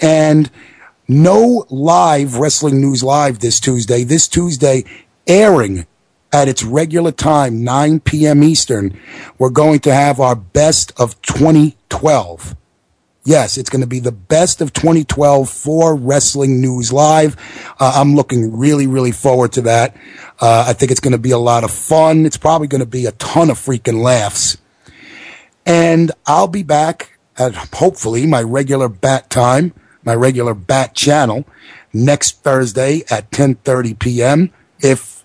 [0.00, 0.50] And
[1.06, 4.04] no live wrestling news live this Tuesday.
[4.04, 4.84] This Tuesday
[5.26, 5.86] airing
[6.32, 8.42] at its regular time, 9 p.m.
[8.42, 8.98] Eastern,
[9.38, 12.56] we're going to have our best of 2012.
[13.24, 17.36] Yes, it's going to be the best of 2012 for Wrestling News Live.
[17.78, 19.96] Uh, I'm looking really, really forward to that.
[20.40, 22.26] Uh, I think it's going to be a lot of fun.
[22.26, 24.56] It's probably going to be a ton of freaking laughs.
[25.64, 29.72] And I'll be back at hopefully my regular bat time,
[30.02, 31.46] my regular bat channel
[31.92, 34.50] next Thursday at 10:30 p.m.
[34.80, 35.21] If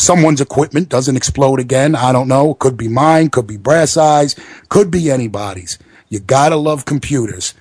[0.00, 1.94] someone's equipment doesn't explode again.
[1.94, 2.54] I don't know.
[2.54, 4.34] Could be mine, could be Brass Eyes,
[4.68, 5.78] could be anybody's.
[6.08, 7.54] You gotta love computers.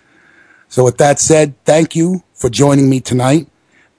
[0.68, 3.48] So with that said, thank you for joining me tonight.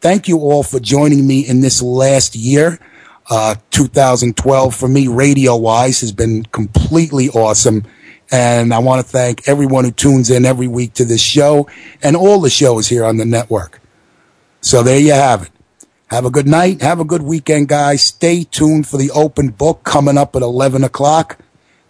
[0.00, 2.78] Thank you all for joining me in this last year.
[3.28, 7.84] Uh, 2012 for me, radio wise, has been completely awesome.
[8.32, 11.68] And I want to thank everyone who tunes in every week to this show
[12.02, 13.80] and all the shows here on the network.
[14.60, 15.50] So there you have it.
[16.10, 16.82] Have a good night.
[16.82, 18.02] Have a good weekend, guys.
[18.02, 21.38] Stay tuned for the open book coming up at 11 o'clock.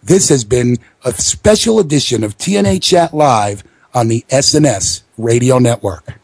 [0.03, 3.63] This has been a special edition of TNA Chat Live
[3.95, 6.20] on the SNS Radio Network.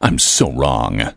[0.00, 1.12] I'm so wrong.